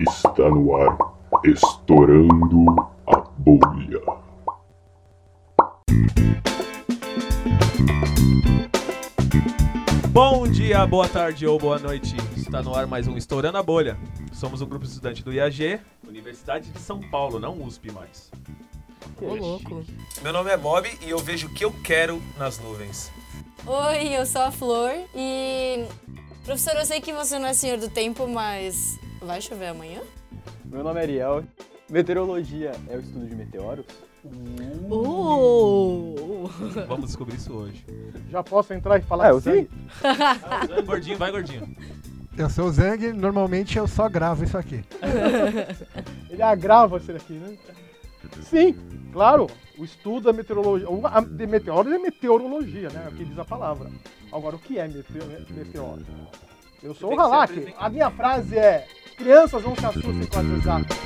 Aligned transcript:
Está 0.00 0.48
no 0.48 0.76
ar, 0.76 0.98
estourando 1.44 2.66
a 3.06 3.20
bolha. 3.38 4.00
Bom 10.08 10.48
dia, 10.48 10.84
boa 10.84 11.08
tarde 11.08 11.46
ou 11.46 11.60
boa 11.60 11.78
noite. 11.78 12.16
Está 12.36 12.60
no 12.60 12.74
ar 12.74 12.88
mais 12.88 13.06
um 13.06 13.16
Estourando 13.16 13.56
a 13.56 13.62
Bolha. 13.62 13.96
Somos 14.32 14.60
um 14.60 14.66
grupo 14.66 14.84
estudante 14.84 15.22
do 15.22 15.32
IAG, 15.32 15.80
Universidade 16.08 16.70
de 16.70 16.80
São 16.80 17.00
Paulo, 17.00 17.38
não 17.38 17.62
USP 17.62 17.92
mais. 17.92 18.32
Ô, 19.22 19.34
louco. 19.34 19.84
Meu 20.22 20.32
nome 20.32 20.50
é 20.50 20.56
Bob 20.56 20.90
e 21.02 21.10
eu 21.10 21.18
vejo 21.18 21.46
o 21.46 21.54
que 21.54 21.64
eu 21.64 21.72
quero 21.84 22.20
nas 22.36 22.58
nuvens. 22.58 23.12
Oi, 23.64 24.08
eu 24.08 24.26
sou 24.26 24.42
a 24.42 24.50
Flor 24.50 24.92
e. 25.14 25.86
Professor, 26.44 26.74
eu 26.74 26.84
sei 26.84 27.00
que 27.00 27.12
você 27.12 27.38
não 27.38 27.46
é 27.46 27.54
senhor 27.54 27.78
do 27.78 27.88
tempo, 27.88 28.26
mas. 28.26 28.98
Vai 29.24 29.40
chover 29.40 29.68
amanhã? 29.68 30.00
Meu 30.64 30.82
nome 30.84 31.00
é 31.00 31.02
Ariel. 31.02 31.44
Meteorologia 31.88 32.72
é 32.88 32.96
o 32.96 33.00
estudo 33.00 33.26
de 33.26 33.34
meteoros? 33.34 33.86
Uh! 34.90 36.14
Vamos 36.88 37.06
descobrir 37.06 37.36
isso 37.36 37.52
hoje. 37.52 37.84
Já 38.30 38.42
posso 38.42 38.72
entrar 38.72 38.98
e 38.98 39.02
falar 39.02 39.26
Ah, 39.26 39.30
eu 39.30 39.40
sim? 39.40 39.68
Ah, 40.02 40.66
gordinho, 40.84 41.18
vai 41.18 41.30
gordinho. 41.30 41.76
Eu 42.36 42.50
sou 42.50 42.66
o 42.66 42.72
Zang, 42.72 43.12
normalmente 43.12 43.78
eu 43.78 43.86
só 43.86 44.08
gravo 44.08 44.44
isso 44.44 44.58
aqui. 44.58 44.82
Ele 46.30 46.42
agrava 46.42 46.96
esse 46.96 47.12
daqui, 47.12 47.34
né? 47.34 47.56
Sim, 48.42 48.74
claro. 49.12 49.46
O 49.78 49.84
estudo 49.84 50.24
da 50.24 50.32
meteorologia. 50.32 50.88
o- 50.90 51.06
A 51.06 51.20
de 51.20 51.46
meteoros 51.46 51.92
é 51.92 51.98
meteorologia, 51.98 52.88
né? 52.90 53.06
Aqui 53.08 53.24
diz 53.24 53.38
a 53.38 53.44
palavra. 53.44 53.90
Agora, 54.32 54.56
o 54.56 54.58
que 54.58 54.78
é 54.78 54.88
meteo- 54.88 55.26
meteoro? 55.50 56.02
Eu 56.84 56.94
sou 56.94 57.12
o 57.14 57.18
Halak. 57.18 57.74
A 57.78 57.88
minha 57.88 58.10
frase 58.10 58.58
é: 58.58 58.86
crianças 59.16 59.64
não 59.64 59.74
se 59.74 59.86
assustem 59.86 60.26
com 60.26 60.38
as 60.38 60.44
exatas. 60.44 60.98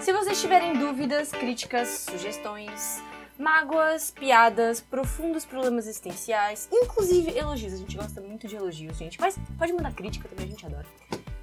Se 0.00 0.12
vocês 0.12 0.40
tiverem 0.40 0.78
dúvidas, 0.78 1.32
críticas, 1.32 2.06
sugestões, 2.08 3.02
mágoas, 3.36 4.12
piadas, 4.12 4.80
profundos 4.80 5.44
problemas 5.44 5.88
existenciais, 5.88 6.68
inclusive 6.72 7.36
elogios, 7.36 7.72
a 7.72 7.78
gente 7.78 7.96
gosta 7.96 8.20
muito 8.20 8.46
de 8.46 8.54
elogios, 8.54 8.96
gente, 8.96 9.20
mas 9.20 9.36
pode 9.58 9.72
mandar 9.72 9.92
crítica 9.94 10.28
também, 10.28 10.46
a 10.46 10.48
gente 10.48 10.64
adora. 10.64 10.86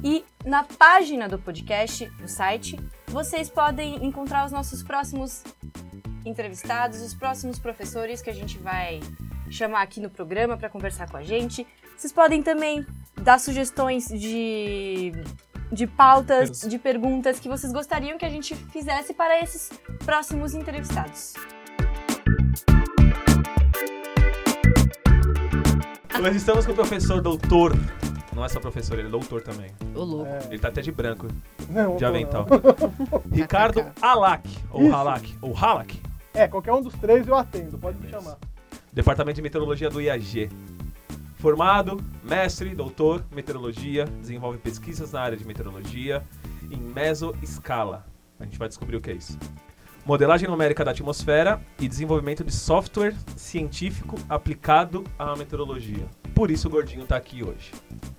E 0.04 0.26
na 0.46 0.64
página 0.64 1.30
do 1.30 1.40
podcast, 1.40 2.12
no 2.20 2.28
site, 2.28 2.78
vocês 3.08 3.50
podem 3.50 4.06
encontrar 4.06 4.46
os 4.46 4.52
nossos 4.52 4.84
próximos 4.84 5.44
entrevistados, 6.26 7.02
os 7.02 7.14
próximos 7.14 7.58
professores 7.58 8.22
que 8.22 8.30
a 8.30 8.34
gente 8.34 8.58
vai 8.58 9.00
chamar 9.50 9.82
aqui 9.82 10.00
no 10.00 10.10
programa 10.10 10.58
para 10.58 10.70
conversar 10.70 11.10
com 11.10 11.18
a 11.18 11.24
gente. 11.24 11.66
Vocês 12.04 12.12
podem 12.12 12.44
também 12.44 12.86
dar 13.22 13.40
sugestões 13.40 14.10
de, 14.10 15.14
de 15.72 15.88
pautas, 15.88 16.60
de 16.60 16.78
perguntas 16.78 17.40
que 17.40 17.48
vocês 17.48 17.72
gostariam 17.72 18.18
que 18.18 18.26
a 18.26 18.30
gente 18.30 18.54
fizesse 18.54 19.14
para 19.14 19.40
esses 19.40 19.72
próximos 20.04 20.54
entrevistados. 20.54 21.34
Hoje 26.22 26.36
estamos 26.36 26.66
com 26.66 26.74
o 26.74 26.76
professor 26.76 27.22
doutor. 27.22 27.74
Não 28.36 28.44
é 28.44 28.50
só 28.50 28.60
professor, 28.60 29.00
ele 29.00 29.08
é 29.08 29.12
doutor 29.12 29.42
também. 29.42 29.72
Ô, 29.96 30.04
louco. 30.04 30.30
Ele 30.50 30.60
tá 30.60 30.68
até 30.68 30.82
de 30.82 30.92
branco, 30.92 31.30
Não, 31.70 31.96
de 31.96 32.04
avental. 32.04 32.46
não. 32.50 33.24
Ricardo 33.32 33.82
Alak, 34.02 34.50
ou 34.72 34.84
Isso. 34.84 34.94
Halak, 34.94 35.38
ou 35.42 35.58
Halak. 35.58 36.02
É, 36.34 36.50
qualquer 36.50 36.74
um 36.74 36.82
dos 36.82 36.96
três 36.96 37.26
eu 37.26 37.36
atendo, 37.36 37.78
pode 37.78 37.98
me 37.98 38.10
chamar. 38.10 38.38
Departamento 38.92 39.38
de 39.38 39.42
Meteorologia 39.42 39.90
do 39.90 40.02
IAG. 40.02 40.50
Formado, 41.44 42.02
mestre, 42.24 42.74
doutor, 42.74 43.22
meteorologia, 43.30 44.06
desenvolve 44.06 44.58
pesquisas 44.60 45.12
na 45.12 45.20
área 45.20 45.38
de 45.38 45.46
meteorologia 45.46 46.24
em 46.72 46.78
mesoescala. 46.78 48.06
A 48.40 48.46
gente 48.46 48.58
vai 48.58 48.70
descobrir 48.70 48.96
o 48.96 49.02
que 49.02 49.12
é 49.12 49.16
isso. 49.16 49.38
Modelagem 50.06 50.50
numérica 50.50 50.84
da 50.84 50.92
atmosfera 50.92 51.62
e 51.80 51.88
desenvolvimento 51.88 52.44
de 52.44 52.52
software 52.54 53.16
científico 53.38 54.18
aplicado 54.28 55.06
à 55.18 55.34
meteorologia. 55.36 56.06
Por 56.36 56.52
isso 56.52 56.68
o 56.68 56.72
Gordinho 56.72 57.06
tá 57.06 57.16
aqui 57.16 57.42
hoje. 57.42 57.72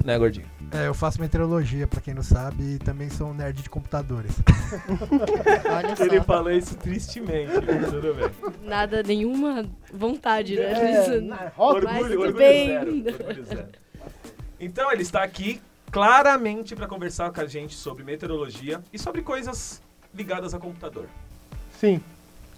Né, 0.02 0.16
Gordinho? 0.18 0.46
É, 0.72 0.86
eu 0.86 0.94
faço 0.94 1.20
meteorologia, 1.20 1.86
pra 1.86 2.00
quem 2.00 2.14
não 2.14 2.22
sabe, 2.22 2.62
e 2.62 2.78
também 2.78 3.10
sou 3.10 3.28
um 3.28 3.34
nerd 3.34 3.60
de 3.62 3.68
computadores. 3.68 4.32
Olha 5.70 5.94
Ele 6.06 6.20
falou 6.22 6.50
isso 6.52 6.74
tristemente, 6.76 7.52
mas 7.52 7.90
tudo 7.90 8.14
bem. 8.14 8.30
Nada, 8.62 9.02
nenhuma 9.02 9.66
vontade, 9.92 10.56
né? 10.56 10.72
É, 10.72 11.20
na- 11.20 11.36
Mas 11.36 11.52
Orgulho, 11.58 11.98
tudo 11.98 12.12
orgulho 12.20 12.34
bem. 12.34 12.68
zero, 12.68 12.90
orgulho 12.96 13.44
zero. 13.44 13.68
Então 14.58 14.90
ele 14.90 15.02
está 15.02 15.22
aqui 15.22 15.60
claramente 15.90 16.74
para 16.74 16.86
conversar 16.86 17.30
com 17.30 17.40
a 17.42 17.46
gente 17.46 17.74
sobre 17.74 18.04
meteorologia 18.04 18.80
e 18.92 18.98
sobre 18.98 19.20
coisas 19.22 19.82
ligadas 20.14 20.54
a 20.54 20.58
computador. 20.58 21.06
Sim. 21.78 22.00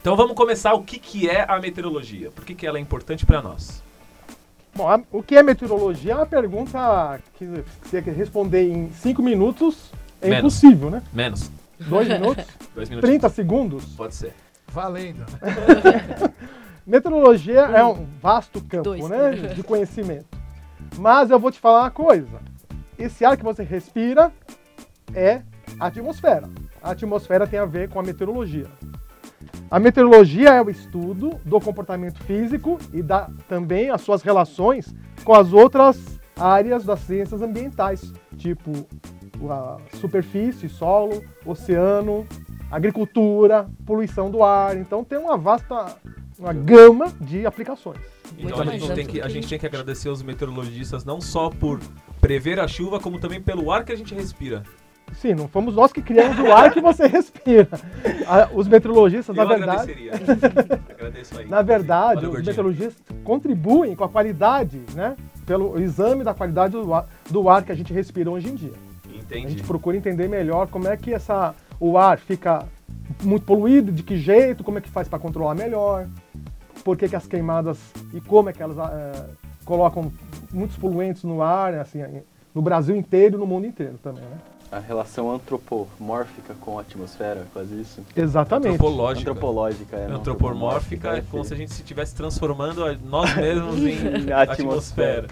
Então 0.01 0.15
vamos 0.17 0.35
começar 0.37 0.73
o 0.75 0.83
que, 0.83 0.99
que 0.99 1.29
é 1.29 1.45
a 1.51 1.59
meteorologia, 1.59 2.31
por 2.31 2.45
que, 2.45 2.55
que 2.55 2.67
ela 2.67 2.79
é 2.79 2.81
importante 2.81 3.27
para 3.27 3.43
nós. 3.43 3.83
Bom, 4.75 4.89
a- 4.89 5.01
o 5.11 5.23
que 5.23 5.35
é 5.37 5.43
meteorologia 5.43 6.13
é 6.13 6.17
uma 6.17 6.27
pergunta 6.27 7.21
que 7.39 7.47
você 7.83 8.01
quer 8.03 8.15
responder 8.15 8.71
em 8.71 8.93
cinco 8.93 9.23
minutos 9.23 9.91
é 10.21 10.29
Menos. 10.29 10.63
impossível, 10.63 10.91
né? 10.91 11.03
Menos. 11.13 11.51
Dois 11.81 12.07
minutos? 12.09 12.45
Dois 12.75 12.89
minutos. 12.89 13.09
30 13.09 13.29
segundos? 13.31 13.85
Pode 13.97 14.15
ser. 14.15 14.33
Valendo. 14.69 15.25
Meteorologia 16.87 17.61
é 17.63 17.85
um 17.85 18.07
vasto 18.23 18.61
campo, 18.63 18.85
Dois. 18.85 19.09
né, 19.09 19.31
de 19.55 19.63
conhecimento. 19.63 20.27
Mas 20.97 21.31
eu 21.31 21.39
vou 21.39 21.51
te 21.51 21.59
falar 21.59 21.81
uma 21.83 21.91
coisa. 21.91 22.41
Esse 22.99 23.25
ar 23.25 23.37
que 23.37 23.43
você 23.43 23.63
respira 23.65 24.33
é 25.15 25.43
a 25.81 25.87
atmosfera. 25.87 26.49
A 26.83 26.93
atmosfera 26.93 27.47
tem 27.47 27.59
a 27.59 27.65
ver 27.65 27.89
com 27.89 27.99
a 27.99 28.03
meteorologia. 28.03 28.67
A 29.71 29.79
meteorologia 29.79 30.51
é 30.51 30.63
o 30.63 30.71
estudo 30.71 31.41
do 31.45 31.61
comportamento 31.61 32.23
físico 32.25 32.79
e 32.93 33.03
da, 33.03 33.29
também 33.49 33.91
as 33.91 34.01
suas 34.01 34.23
relações 34.23 34.95
com 35.25 35.35
as 35.35 35.53
outras 35.53 36.21
áreas 36.39 36.85
das 36.85 37.01
ciências 37.01 37.43
ambientais, 37.43 38.13
tipo 38.37 38.87
a 39.51 39.79
superfície, 39.99 40.69
solo, 40.69 41.23
oceano, 41.45 42.27
agricultura, 42.71 43.69
poluição 43.85 44.31
do 44.31 44.43
ar. 44.43 44.77
Então 44.77 45.05
tem 45.05 45.19
uma 45.19 45.37
vasta 45.37 45.97
uma 46.39 46.53
gama 46.53 47.13
de 47.21 47.47
aplicações. 47.47 47.99
Então 48.39 48.61
a 48.61 48.67
gente, 48.67 48.93
tem 48.93 49.07
que, 49.07 49.21
a 49.21 49.29
gente 49.29 49.49
tem 49.49 49.59
que 49.59 49.67
agradecer 49.67 50.09
aos 50.09 50.23
meteorologistas 50.23 51.05
não 51.05 51.21
só 51.21 51.49
por 51.49 51.81
prever 52.21 52.61
a 52.61 52.69
chuva, 52.69 53.01
como 53.01 53.19
também 53.19 53.41
pelo 53.41 53.71
ar 53.71 53.85
que 53.85 53.93
a 53.93 53.97
gente 53.97 54.15
respira. 54.15 54.63
Sim, 55.17 55.35
não 55.35 55.49
fomos 55.49 55.75
nós 55.75 55.93
que 55.93 56.03
criamos 56.03 56.39
o 56.39 56.53
ar 56.53 56.71
que 56.73 56.81
você 56.81 57.07
respira. 57.09 57.69
Os 58.55 58.69
meteorologistas, 58.69 59.35
na 59.35 59.43
Eu 59.43 59.49
verdade, 59.49 59.93
agradeceria. 59.93 60.13
Agradeço 60.95 61.39
aí. 61.39 61.49
na 61.49 61.63
verdade, 61.63 62.15
Valeu, 62.17 62.31
os 62.31 62.35
Gordinho. 62.37 62.47
meteorologistas 62.47 63.17
contribuem 63.25 63.97
com 63.97 64.05
a 64.05 64.09
qualidade, 64.09 64.83
né? 64.95 65.17
Pelo 65.47 65.81
exame 65.81 66.23
da 66.23 66.35
qualidade 66.35 66.73
do 66.73 66.93
ar, 66.93 67.07
do 67.31 67.49
ar 67.49 67.63
que 67.65 67.73
a 67.73 67.75
gente 67.75 67.93
respira 67.93 68.31
hoje 68.31 68.49
em 68.49 68.55
dia. 68.55 68.73
A 69.09 69.17
Entendi. 69.17 69.49
gente 69.53 69.63
procura 69.65 69.97
entender 69.97 70.29
melhor 70.29 70.67
como 70.69 70.87
é 70.89 70.97
que 70.97 71.13
essa, 71.15 71.55
o 71.81 71.97
ar 71.97 72.19
fica 72.19 72.65
muito 73.23 73.45
poluído, 73.47 73.91
de 73.93 74.03
que 74.03 74.17
jeito, 74.19 74.63
como 74.63 74.79
é 74.79 74.81
que 74.81 74.89
faz 74.91 75.09
para 75.09 75.19
controlar 75.19 75.55
melhor, 75.55 76.07
por 76.85 76.97
que, 76.97 77.09
que 77.09 77.17
as 77.17 77.27
queimadas 77.27 77.79
e 78.13 78.21
como 78.21 78.51
é 78.51 78.53
que 78.53 78.63
elas 78.63 78.77
eh, 78.79 79.25
colocam 79.65 80.13
muitos 80.53 80.77
poluentes 80.77 81.25
no 81.25 81.43
ar, 81.43 81.75
assim, 81.75 82.01
no 82.55 82.61
Brasil 82.63 82.95
inteiro 82.95 83.37
e 83.37 83.39
no 83.39 83.47
mundo 83.47 83.67
inteiro 83.67 83.99
também, 84.03 84.23
né? 84.23 84.39
A 84.77 84.79
relação 84.79 85.33
antropomórfica 85.33 86.55
com 86.61 86.79
a 86.79 86.83
atmosfera, 86.83 87.47
quase 87.51 87.81
isso. 87.81 88.03
Exatamente. 88.15 88.75
Antropológica. 88.75 89.31
Antropológica, 89.31 89.97
é. 89.97 90.07
Antropomórfica 90.11 91.17
é 91.17 91.23
como 91.23 91.43
se 91.47 91.55
a 91.55 91.57
gente 91.57 91.71
estivesse 91.71 92.15
transformando 92.15 92.85
nós 93.05 93.35
mesmos 93.37 93.79
em 93.79 94.31
atmosfera. 94.31 95.29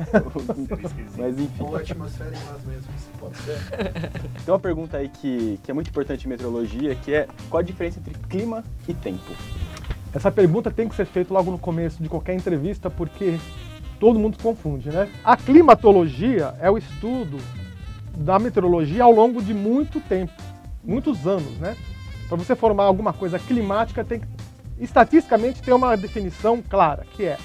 Mas 1.19 1.39
enfim. 1.39 1.63
Ou 1.63 1.77
a 1.77 1.81
atmosfera 1.81 2.31
em 2.31 2.45
nós 2.51 2.65
mesmos, 2.65 2.87
pode 3.21 3.37
ser? 3.37 3.59
Tem 4.47 4.55
uma 4.55 4.59
pergunta 4.59 4.97
aí 4.97 5.11
que, 5.11 5.61
que 5.63 5.71
é 5.71 5.75
muito 5.75 5.91
importante 5.91 6.25
em 6.25 6.29
meteorologia, 6.31 6.95
que 6.95 7.13
é 7.13 7.29
qual 7.51 7.61
a 7.61 7.63
diferença 7.63 7.99
entre 7.99 8.15
clima 8.31 8.65
e 8.89 8.95
tempo? 8.95 9.31
Essa 10.15 10.33
pergunta 10.33 10.71
tem 10.71 10.89
que 10.89 10.95
ser 10.95 11.05
feita 11.05 11.35
logo 11.35 11.51
no 11.51 11.59
começo 11.59 12.03
de 12.03 12.09
qualquer 12.09 12.35
entrevista, 12.35 12.89
porque 12.89 13.39
todo 14.01 14.19
mundo 14.19 14.39
confunde, 14.41 14.89
né? 14.89 15.11
A 15.23 15.37
climatologia 15.37 16.55
é 16.61 16.71
o 16.71 16.79
estudo 16.79 17.37
da 18.17 18.39
meteorologia 18.39 19.05
ao 19.05 19.13
longo 19.13 19.43
de 19.43 19.53
muito 19.53 20.01
tempo, 20.01 20.33
muitos 20.85 21.27
anos, 21.27 21.59
né? 21.59 21.77
para 22.29 22.37
você 22.37 22.55
formar 22.57 22.85
alguma 22.85 23.13
coisa 23.13 23.39
climática, 23.39 24.05
tem 24.05 24.21
que, 24.21 24.27
estatisticamente, 24.79 25.63
tem 25.63 25.75
uma 25.75 25.97
definição 25.97 26.63
clara, 26.63 27.05
que 27.13 27.25
é 27.25 27.39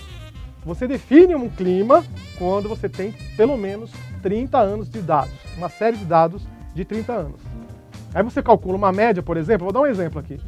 você 0.66 0.88
define 0.88 1.36
um 1.36 1.50
clima 1.50 2.04
quando 2.38 2.68
você 2.68 2.89
tem 2.89 3.13
pelo 3.38 3.57
menos 3.57 3.92
30 4.21 4.57
anos 4.57 4.89
de 4.89 5.01
dados, 5.01 5.33
uma 5.57 5.69
série 5.69 5.98
de 5.98 6.06
dados 6.06 6.44
de 6.74 6.83
30 6.83 7.13
anos. 7.13 7.42
Aí 8.13 8.24
você 8.24 8.42
calcula 8.42 8.75
uma 8.75 8.92
média, 8.92 9.24
por 9.24 9.38
exemplo, 9.38 9.65
vou 9.65 9.74
dar 9.74 9.81
um 9.81 9.86
exemplo 9.86 10.19
aqui. 10.19 10.39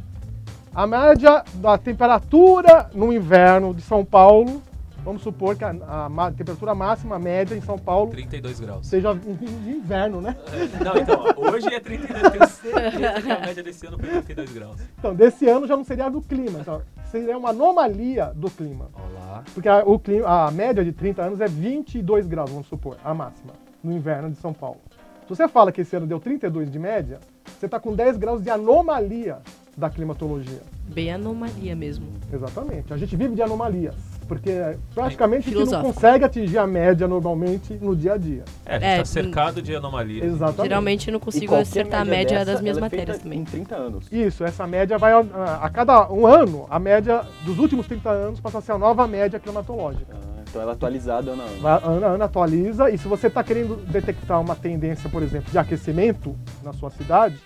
A 0.74 0.86
média 0.86 1.44
da 1.54 1.78
temperatura 1.78 2.90
no 2.94 3.12
inverno 3.12 3.74
de 3.74 3.82
São 3.82 4.04
Paulo, 4.04 4.62
vamos 5.04 5.22
supor 5.22 5.56
que 5.56 5.64
a, 5.64 5.70
a 5.88 6.08
ma- 6.08 6.30
temperatura 6.30 6.74
máxima 6.74 7.18
média 7.18 7.54
em 7.54 7.60
São 7.60 7.78
Paulo 7.78 8.10
32 8.10 8.60
graus. 8.60 8.86
seja 8.86 9.14
de 9.14 9.70
inverno, 9.70 10.20
né? 10.20 10.36
É, 10.52 10.84
Não, 10.84 10.96
então, 10.96 11.24
hoje 11.36 11.72
é 11.74 11.80
32, 11.80 12.22
eu 12.22 12.30
tenho 12.30 12.46
certeza 12.48 13.20
que 13.22 13.30
a 13.30 13.40
média 13.40 13.62
desse 13.62 13.86
ano 13.86 13.98
foi 13.98 14.08
32 14.08 14.52
graus. 14.52 14.76
Então, 14.98 15.14
desse 15.14 15.48
ano 15.48 15.66
já 15.66 15.76
não 15.76 15.84
seria 15.84 16.08
do 16.08 16.20
clima, 16.20 16.60
então 16.60 16.82
seria 17.10 17.36
uma 17.36 17.50
anomalia 17.50 18.32
do 18.34 18.50
clima. 18.50 18.88
Olá. 18.94 19.42
Porque 19.54 19.68
a, 19.68 19.82
o 19.84 19.98
clima, 19.98 20.46
a 20.46 20.50
média 20.50 20.84
de 20.84 20.92
30 20.92 21.22
anos 21.22 21.40
é 21.40 21.46
22 21.46 22.26
graus, 22.26 22.50
vamos 22.50 22.66
supor, 22.68 22.96
a 23.04 23.12
máxima, 23.12 23.52
no 23.82 23.92
inverno 23.92 24.30
de 24.30 24.36
São 24.36 24.52
Paulo. 24.52 24.80
Se 25.22 25.28
você 25.36 25.48
fala 25.48 25.70
que 25.72 25.80
esse 25.80 25.94
ano 25.96 26.06
deu 26.06 26.18
32 26.20 26.70
de 26.70 26.78
média, 26.78 27.18
você 27.58 27.66
está 27.66 27.78
com 27.80 27.94
10 27.94 28.16
graus 28.18 28.42
de 28.42 28.50
anomalia 28.50 29.38
da 29.76 29.88
climatologia. 29.88 30.60
Bem 30.88 31.12
anomalia 31.12 31.74
mesmo. 31.74 32.06
Exatamente. 32.30 32.92
A 32.92 32.96
gente 32.98 33.16
vive 33.16 33.34
de 33.34 33.40
anomalias, 33.40 33.94
porque 34.26 34.76
praticamente 34.94 35.48
a 35.48 35.58
gente 35.58 35.70
não 35.70 35.82
consegue 35.82 36.24
atingir 36.24 36.58
a 36.58 36.66
média 36.66 37.06
normalmente 37.06 37.74
no 37.74 37.94
dia 37.94 38.14
a 38.14 38.16
dia. 38.16 38.44
É, 38.64 38.76
a 38.76 38.78
gente 38.78 38.84
É, 38.88 38.96
tá 38.98 39.04
cercado 39.04 39.62
de 39.62 39.74
anomalia. 39.74 40.24
Exatamente. 40.24 40.62
Geralmente 40.62 41.08
eu 41.08 41.12
não 41.12 41.20
consigo 41.20 41.54
acertar 41.54 42.00
a 42.00 42.04
média 42.04 42.38
dessa, 42.38 42.52
das 42.52 42.60
minhas 42.60 42.76
ela 42.76 42.86
é 42.86 42.88
matérias 42.88 43.16
feita 43.16 43.22
também. 43.22 43.40
Em 43.40 43.44
30 43.44 43.74
anos. 43.76 44.06
Isso, 44.10 44.44
essa 44.44 44.66
média 44.66 44.98
vai 44.98 45.12
a, 45.12 45.20
a 45.62 45.70
cada 45.70 46.10
um 46.10 46.26
ano, 46.26 46.66
a 46.70 46.78
média 46.78 47.22
dos 47.44 47.58
últimos 47.58 47.86
30 47.86 48.10
anos 48.10 48.40
passa 48.40 48.58
a 48.58 48.60
ser 48.60 48.72
a 48.72 48.78
nova 48.78 49.06
média 49.06 49.38
climatológica. 49.38 50.14
Ah, 50.14 50.42
então 50.48 50.62
ela 50.62 50.72
é 50.72 50.74
atualizada 50.74 51.30
ano 51.30 51.42
a 51.42 51.44
ano. 51.46 51.60
Vai, 51.60 51.80
ano 51.82 52.06
a 52.06 52.08
ano 52.10 52.24
atualiza 52.24 52.90
e 52.90 52.98
se 52.98 53.08
você 53.08 53.26
está 53.26 53.42
querendo 53.42 53.76
detectar 53.86 54.40
uma 54.40 54.54
tendência, 54.54 55.08
por 55.08 55.22
exemplo, 55.22 55.50
de 55.50 55.58
aquecimento 55.58 56.36
na 56.62 56.72
sua 56.72 56.90
cidade, 56.90 57.38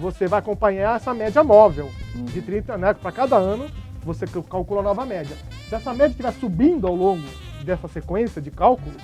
você 0.00 0.26
vai 0.26 0.38
acompanhar 0.38 0.96
essa 0.96 1.12
média 1.12 1.44
móvel 1.44 1.90
de 2.14 2.40
30, 2.40 2.78
né? 2.78 2.94
Para 2.94 3.12
cada 3.12 3.36
ano 3.36 3.66
você 4.04 4.26
cal- 4.26 4.42
calcula 4.42 4.80
a 4.80 4.84
nova 4.84 5.04
média. 5.06 5.36
Se 5.68 5.74
essa 5.74 5.92
média 5.92 6.08
estiver 6.12 6.32
subindo 6.32 6.86
ao 6.86 6.94
longo 6.94 7.22
dessa 7.64 7.88
sequência 7.88 8.40
de 8.42 8.50
cálculos, 8.50 8.96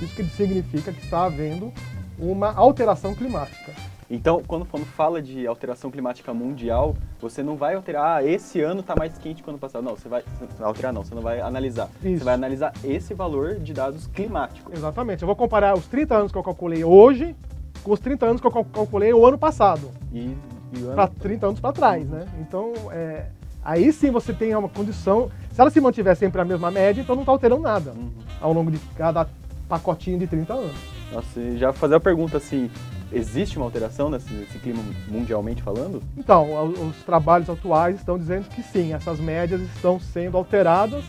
isso 0.00 0.14
que 0.14 0.24
significa 0.24 0.92
que 0.92 1.02
está 1.04 1.24
havendo 1.24 1.72
uma 2.18 2.52
alteração 2.54 3.14
climática. 3.14 3.72
Então, 4.10 4.42
quando, 4.46 4.66
quando 4.66 4.84
fala 4.84 5.22
de 5.22 5.46
alteração 5.46 5.90
climática 5.90 6.34
mundial, 6.34 6.94
você 7.18 7.42
não 7.42 7.56
vai 7.56 7.74
alterar, 7.74 8.18
ah, 8.18 8.22
esse 8.24 8.60
ano 8.60 8.82
tá 8.82 8.94
mais 8.98 9.16
quente 9.16 9.42
que 9.42 9.48
o 9.48 9.50
ano 9.52 9.58
passado. 9.58 9.82
Não, 9.82 9.96
você 9.96 10.06
vai, 10.06 10.20
você 10.22 10.44
não 10.44 10.56
vai 10.58 10.66
alterar 10.68 10.92
não, 10.92 11.02
você 11.02 11.14
não 11.14 11.22
vai 11.22 11.40
analisar. 11.40 11.88
Isso. 12.04 12.18
Você 12.18 12.24
vai 12.24 12.34
analisar 12.34 12.74
esse 12.84 13.14
valor 13.14 13.54
de 13.58 13.72
dados 13.72 14.06
climáticos. 14.08 14.74
Exatamente. 14.74 15.22
Eu 15.22 15.26
vou 15.26 15.34
comparar 15.36 15.74
os 15.74 15.86
30 15.86 16.14
anos 16.14 16.32
que 16.32 16.36
eu 16.36 16.42
calculei 16.42 16.84
hoje 16.84 17.34
com 17.82 17.92
os 17.92 18.00
30 18.00 18.26
anos 18.26 18.40
que 18.40 18.46
eu 18.46 18.50
cal- 18.50 18.66
calculei 18.66 19.14
o 19.14 19.24
ano 19.24 19.38
passado. 19.38 19.90
E, 20.12 20.36
e 20.74 20.82
o 20.82 20.86
ano... 20.88 20.94
para 20.94 21.06
30 21.08 21.46
anos 21.46 21.60
para 21.60 21.72
trás, 21.72 22.06
né? 22.06 22.26
Então, 22.38 22.70
é, 22.90 23.26
aí 23.64 23.92
sim 23.92 24.10
você 24.10 24.32
tem 24.32 24.54
uma 24.54 24.68
condição. 24.68 25.30
Se 25.52 25.60
ela 25.60 25.70
se 25.70 25.80
mantiver 25.80 26.16
sempre 26.16 26.40
a 26.40 26.44
mesma 26.44 26.70
média, 26.70 27.00
então 27.02 27.14
não 27.14 27.22
está 27.22 27.32
alterando 27.32 27.62
nada 27.62 27.90
Uhum. 27.92 28.10
ao 28.40 28.52
longo 28.52 28.70
de 28.70 28.78
cada 28.96 29.26
pacotinho 29.68 30.18
de 30.18 30.26
30 30.26 30.52
anos. 30.54 30.72
Nossa, 31.12 31.40
e 31.40 31.58
já 31.58 31.72
fazer 31.72 31.94
a 31.96 32.00
pergunta 32.00 32.38
assim, 32.38 32.70
existe 33.12 33.58
uma 33.58 33.66
alteração 33.66 34.08
nesse, 34.08 34.32
nesse 34.32 34.58
clima 34.58 34.82
mundialmente 35.08 35.62
falando? 35.62 36.02
Então, 36.16 36.48
os 36.72 36.96
trabalhos 37.04 37.50
atuais 37.50 37.96
estão 37.96 38.18
dizendo 38.18 38.48
que 38.48 38.62
sim, 38.62 38.94
essas 38.94 39.20
médias 39.20 39.60
estão 39.60 40.00
sendo 40.00 40.36
alteradas. 40.38 41.04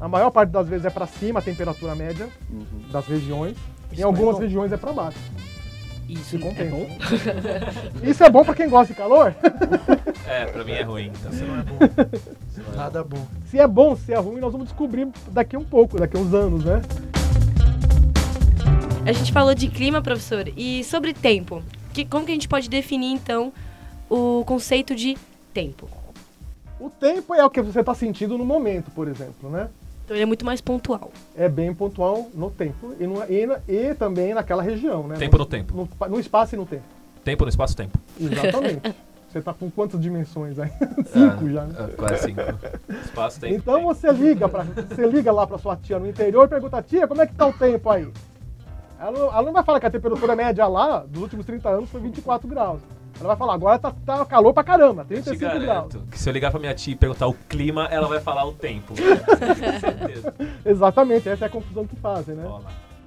A 0.00 0.08
maior 0.08 0.30
parte 0.30 0.50
das 0.50 0.66
vezes 0.68 0.86
é 0.86 0.90
para 0.90 1.06
cima 1.06 1.38
a 1.40 1.42
temperatura 1.42 1.94
média 1.94 2.28
Uhum. 2.50 2.64
das 2.90 3.06
regiões. 3.06 3.56
Isso 3.92 4.00
em 4.00 4.04
algumas 4.04 4.38
é 4.38 4.40
regiões 4.40 4.72
é 4.72 4.76
para 4.78 4.92
baixo. 4.92 5.18
Isso 6.12 6.36
é 6.36 6.38
compensa. 6.38 6.70
bom. 6.70 6.86
Isso 8.02 8.24
é 8.24 8.30
bom 8.30 8.44
para 8.44 8.54
quem 8.54 8.68
gosta 8.68 8.92
de 8.92 8.98
calor? 8.98 9.34
É, 10.26 10.44
pra 10.46 10.64
mim 10.64 10.72
é 10.72 10.82
ruim. 10.82 11.12
Então, 11.14 11.32
Isso 11.32 11.44
não 11.44 11.58
é 11.58 11.62
bom. 11.62 11.78
Nada 12.76 13.02
bom. 13.04 13.26
se 13.46 13.58
é 13.58 13.66
bom, 13.66 13.96
se 13.96 14.12
é 14.12 14.18
ruim, 14.18 14.40
nós 14.40 14.52
vamos 14.52 14.68
descobrir 14.68 15.08
daqui 15.28 15.56
um 15.56 15.64
pouco, 15.64 15.98
daqui 15.98 16.16
uns 16.16 16.32
anos, 16.34 16.64
né? 16.64 16.82
A 19.04 19.12
gente 19.12 19.32
falou 19.32 19.54
de 19.54 19.68
clima, 19.68 20.00
professor, 20.00 20.48
e 20.56 20.84
sobre 20.84 21.12
tempo. 21.12 21.62
Que, 21.92 22.04
como 22.04 22.24
que 22.24 22.30
a 22.30 22.34
gente 22.34 22.48
pode 22.48 22.68
definir, 22.70 23.12
então, 23.12 23.52
o 24.08 24.44
conceito 24.46 24.94
de 24.94 25.16
tempo? 25.52 25.88
O 26.78 26.88
tempo 26.88 27.34
é 27.34 27.44
o 27.44 27.50
que 27.50 27.60
você 27.60 27.80
está 27.80 27.94
sentindo 27.94 28.38
no 28.38 28.44
momento, 28.44 28.90
por 28.90 29.08
exemplo, 29.08 29.50
né? 29.50 29.68
Então 30.12 30.16
ele 30.18 30.24
é 30.24 30.26
muito 30.26 30.44
mais 30.44 30.60
pontual. 30.60 31.10
é 31.34 31.48
bem 31.48 31.72
pontual 31.72 32.28
no 32.34 32.50
tempo 32.50 32.94
e, 33.00 33.06
no- 33.06 33.24
e 33.32 33.46
na- 33.46 33.60
e 33.66 33.94
também 33.94 34.34
naquela 34.34 34.62
região, 34.62 35.08
né? 35.08 35.16
Tempo 35.16 35.38
no 35.38 35.46
tempo. 35.46 35.74
No, 35.74 36.08
no 36.08 36.20
espaço 36.20 36.54
e 36.54 36.58
no 36.58 36.66
tempo. 36.66 36.82
Tempo 37.24 37.44
no 37.44 37.48
espaço-tempo. 37.48 37.98
Exatamente. 38.20 38.94
você 39.32 39.40
tá 39.40 39.54
com 39.54 39.70
quantas 39.70 39.98
dimensões 39.98 40.58
aí? 40.58 40.70
Cinco 41.06 41.48
já, 41.50 41.64
né? 41.64 41.74
É, 41.78 41.96
quase 41.96 42.24
cinco. 42.24 42.40
Espaço-tempo. 43.06 43.54
Então 43.54 43.84
você 43.84 44.12
liga 44.12 44.46
para 44.50 44.64
você 44.64 45.06
liga 45.06 45.32
lá 45.32 45.46
para 45.46 45.56
sua 45.56 45.76
tia 45.76 45.98
no 45.98 46.06
interior 46.06 46.44
e 46.44 46.48
pergunta: 46.48 46.82
"Tia, 46.82 47.08
como 47.08 47.22
é 47.22 47.26
que 47.26 47.34
tá 47.34 47.46
o 47.46 47.52
tempo 47.54 47.88
aí?" 47.88 48.06
Ela 49.00 49.12
não, 49.12 49.26
ela 49.32 49.42
não 49.42 49.52
vai 49.52 49.64
falar 49.64 49.80
que 49.80 49.86
a 49.86 49.90
temperatura 49.90 50.36
média 50.36 50.66
lá 50.66 50.98
dos 51.08 51.22
últimos 51.22 51.46
30 51.46 51.70
anos 51.70 51.88
foi 51.88 52.00
24 52.02 52.46
graus. 52.46 52.80
Ela 53.24 53.28
vai 53.34 53.36
falar: 53.36 53.54
"Agora 53.54 53.78
tá, 53.78 53.92
tá 54.04 54.24
calor 54.24 54.52
pra 54.52 54.64
caramba, 54.64 55.06
Eu 55.08 55.22
te 55.22 55.22
35 55.22 55.38
graus". 55.50 55.64
garanto 55.66 56.02
que 56.10 56.18
se 56.18 56.28
eu 56.28 56.32
ligar 56.32 56.50
pra 56.50 56.58
minha 56.60 56.74
tia 56.74 56.92
e 56.92 56.96
perguntar 56.96 57.26
o 57.28 57.34
clima, 57.34 57.86
ela 57.90 58.08
vai 58.08 58.20
falar 58.20 58.44
o 58.44 58.52
tempo. 58.52 58.92
Com 58.98 59.80
certeza. 59.80 60.34
Exatamente, 60.64 61.28
essa 61.28 61.44
é 61.44 61.48
a 61.48 61.50
confusão 61.50 61.86
que 61.86 61.96
fazem, 61.96 62.34
né? 62.34 62.44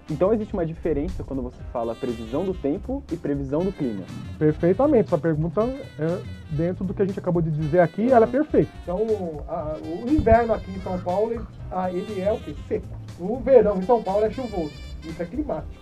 Então 0.09 0.31
existe 0.31 0.53
uma 0.53 0.65
diferença 0.65 1.23
quando 1.23 1.41
você 1.41 1.57
fala 1.73 1.95
previsão 1.95 2.45
do 2.45 2.53
tempo 2.53 3.03
e 3.11 3.17
previsão 3.17 3.61
do 3.65 3.71
clima. 3.71 4.03
Perfeitamente. 4.37 5.09
Sua 5.09 5.17
pergunta 5.17 5.61
é 5.99 6.19
dentro 6.51 6.85
do 6.85 6.93
que 6.93 7.01
a 7.01 7.05
gente 7.05 7.17
acabou 7.17 7.41
de 7.41 7.49
dizer 7.49 7.79
aqui, 7.79 8.11
ela 8.11 8.25
é 8.25 8.29
perfeita. 8.29 8.69
Então, 8.83 8.99
a- 9.49 9.75
o 9.83 10.07
inverno 10.07 10.53
aqui 10.53 10.69
em 10.71 10.79
São 10.81 10.99
Paulo, 10.99 11.33
ele, 11.33 11.43
ah, 11.71 11.91
ele 11.91 12.21
é 12.21 12.31
o 12.31 12.39
quê? 12.39 12.53
Seco. 12.67 12.85
O 13.19 13.39
verão 13.39 13.77
em 13.77 13.81
São 13.81 14.01
Paulo 14.03 14.23
é 14.25 14.29
chuvoso. 14.29 14.73
Isso 15.03 15.21
é 15.21 15.25
climático. 15.25 15.73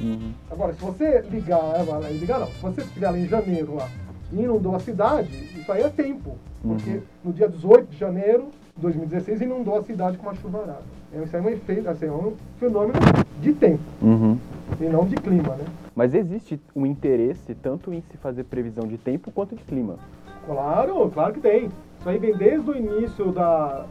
Uhum. 0.00 0.32
Agora, 0.50 0.72
se 0.74 0.80
você 0.80 1.20
ligar, 1.30 1.60
eh, 1.78 2.12
ligar 2.12 2.40
não, 2.40 2.48
se 2.48 2.60
você 2.62 2.80
estiver 2.82 3.10
lá 3.10 3.18
em 3.18 3.26
janeiro 3.26 3.74
lá, 3.76 3.88
e 4.32 4.40
inundou 4.42 4.74
a 4.74 4.80
cidade, 4.80 5.28
isso 5.56 5.70
aí 5.70 5.82
é 5.82 5.88
tempo. 5.88 6.36
Porque 6.62 6.90
Uhum. 6.90 7.00
no 7.24 7.32
dia 7.32 7.48
18 7.48 7.86
de 7.90 7.96
janeiro 7.96 8.48
de 8.74 8.82
2016 8.82 9.40
inundou 9.40 9.76
a 9.78 9.82
cidade 9.82 10.16
com 10.18 10.24
uma 10.24 10.34
chuvarada. 10.34 10.82
Então, 11.12 11.24
Isso 11.24 11.36
aí 11.36 11.42
é 11.42 11.46
um 11.46 11.50
efeito, 11.50 11.88
assim, 11.88 12.06
é 12.06 12.10
um 12.12 12.34
fenômeno 12.58 12.94
de 13.40 13.52
tempo 13.52 13.82
Uhum. 14.02 14.36
e 14.80 14.84
não 14.84 15.04
de 15.06 15.14
clima, 15.16 15.54
né? 15.54 15.64
Mas 15.94 16.12
existe 16.14 16.60
um 16.74 16.84
interesse 16.84 17.54
tanto 17.54 17.92
em 17.92 18.02
se 18.02 18.16
fazer 18.18 18.44
previsão 18.44 18.86
de 18.86 18.98
tempo 18.98 19.30
quanto 19.30 19.54
de 19.56 19.62
clima. 19.62 19.96
Claro, 20.44 21.08
claro 21.14 21.32
que 21.34 21.40
tem. 21.40 21.70
Isso 22.00 22.08
aí 22.08 22.18
vem 22.18 22.36
desde 22.36 22.68
o 22.70 22.76
início 22.76 23.32
da- 23.32 23.86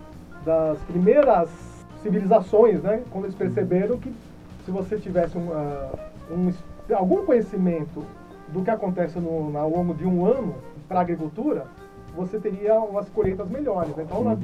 das 0.46 0.78
primeiras 0.84 1.50
civilizações, 2.04 2.82
né? 2.84 3.02
Quando 3.12 3.26
eles 3.26 3.36
perceberam 3.36 3.98
que 3.98 4.14
se 4.66 4.72
você 4.72 4.98
tivesse 4.98 5.38
um, 5.38 5.52
ah, 5.54 5.90
um 6.32 6.52
algum 6.94 7.26
conhecimento 7.26 8.04
do 8.50 8.62
que 8.62 8.70
acontece 8.70 9.20
no, 9.20 9.56
ao 9.58 9.70
longo 9.70 9.94
de 9.94 10.06
um 10.06 10.26
ano 10.26 10.56
para 10.88 11.00
a 11.00 11.02
agricultura, 11.02 11.66
você 12.16 12.40
teria 12.40 12.80
umas 12.80 13.08
colheitas 13.10 13.50
melhores. 13.50 13.94
Então, 13.98 14.24
na- 14.24 14.38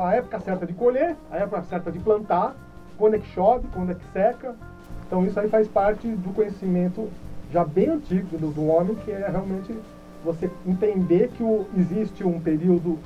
a 0.00 0.14
época 0.14 0.38
certa 0.40 0.64
de 0.66 0.72
colher, 0.72 1.16
a 1.30 1.38
época 1.38 1.62
certa 1.62 1.90
de 1.90 1.98
plantar, 1.98 2.54
quando 2.96 3.14
é 3.14 3.18
que 3.18 3.26
chove, 3.28 3.66
quando 3.74 3.90
é 3.90 3.94
que 3.94 4.04
seca. 4.12 4.54
Então 5.06 5.26
isso 5.26 5.38
aí 5.40 5.48
faz 5.48 5.66
parte 5.66 6.06
do 6.06 6.32
conhecimento 6.32 7.08
já 7.52 7.64
bem 7.64 7.88
antigo 7.88 8.38
do, 8.38 8.48
do 8.52 8.66
homem, 8.68 8.94
que 9.04 9.10
é 9.10 9.26
realmente 9.28 9.76
você 10.24 10.48
entender 10.64 11.28
que 11.36 11.42
o- 11.42 11.66
existe 11.76 12.22
um 12.22 12.38
período 12.38 12.98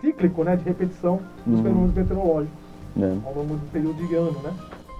cíclico 0.00 0.42
né, 0.42 0.56
de 0.56 0.64
repetição 0.64 1.20
dos 1.46 1.58
Uhum. 1.58 1.62
fenômenos 1.62 1.94
meteorológicos 1.94 2.58
Né? 2.96 3.20
ao 3.24 3.34
longo 3.34 3.54
do 3.54 3.70
período 3.70 4.04
de 4.08 4.14
ano. 4.16 4.38
Né? 4.42 4.52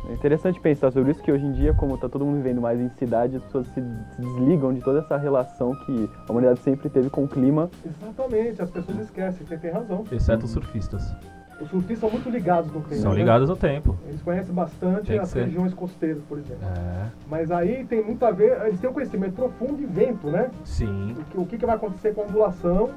É 0.09 0.13
interessante 0.13 0.59
pensar 0.59 0.91
sobre 0.91 1.11
isso 1.11 1.23
que 1.23 1.31
hoje 1.31 1.45
em 1.45 1.53
dia, 1.53 1.75
como 1.75 1.95
está 1.95 2.09
todo 2.09 2.25
mundo 2.25 2.37
vivendo 2.37 2.63
mais 2.63 2.81
em 2.81 2.89
cidade, 2.89 3.37
as 3.37 3.43
pessoas 3.43 3.67
se, 3.69 3.81
desligam 4.19 4.73
de 4.73 4.81
toda 4.81 5.01
essa 5.01 5.19
relação 5.19 5.75
que 5.85 6.09
a 6.27 6.33
humanidade 6.33 6.61
sempre 6.61 6.89
teve 6.89 7.11
com 7.11 7.25
o 7.25 7.29
clima. 7.29 7.71
Exatamente, 7.85 8.63
as 8.63 8.71
pessoas 8.71 8.99
esquecem, 9.01 9.47
você 9.47 9.59
tem 9.59 9.71
razão. 9.71 10.05
Exceto 10.11 10.47
os 10.47 10.51
surfistas. 10.51 11.15
Os 11.61 11.69
surfistas 11.69 11.99
são 11.99 12.11
muito 12.11 12.31
ligados 12.31 12.73
no 12.73 12.81
tempo. 12.81 13.03
São 13.03 13.13
né? 13.13 13.19
ligados 13.19 13.51
ao 13.51 13.57
tempo. 13.57 13.99
Eles 14.07 14.23
conhecem 14.23 14.55
bastante 14.55 15.19
as 15.19 15.29
ser. 15.29 15.45
regiões 15.45 15.75
costeiras, 15.75 16.23
por 16.27 16.39
exemplo. 16.39 16.67
É. 16.67 17.11
Mas 17.29 17.51
aí 17.51 17.85
tem 17.85 18.03
muito 18.03 18.25
a 18.25 18.31
ver, 18.31 18.59
eles 18.65 18.81
têm 18.81 18.89
um 18.89 18.95
conhecimento 18.95 19.35
profundo 19.35 19.77
de 19.77 19.85
vento, 19.85 20.31
né? 20.31 20.51
Sim. 20.65 21.13
o 21.19 21.25
que, 21.25 21.39
o 21.41 21.45
que 21.45 21.59
que 21.59 21.67
vai 21.67 21.77
acontecer 21.77 22.15
com 22.15 22.23
a 22.23 22.25
ondulação 22.25 22.91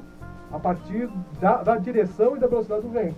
a 0.52 0.58
partir 0.58 1.08
da, 1.40 1.62
da 1.62 1.76
direção 1.76 2.36
e 2.36 2.38
da 2.38 2.46
velocidade 2.46 2.82
do 2.82 2.90
vento. 2.90 3.16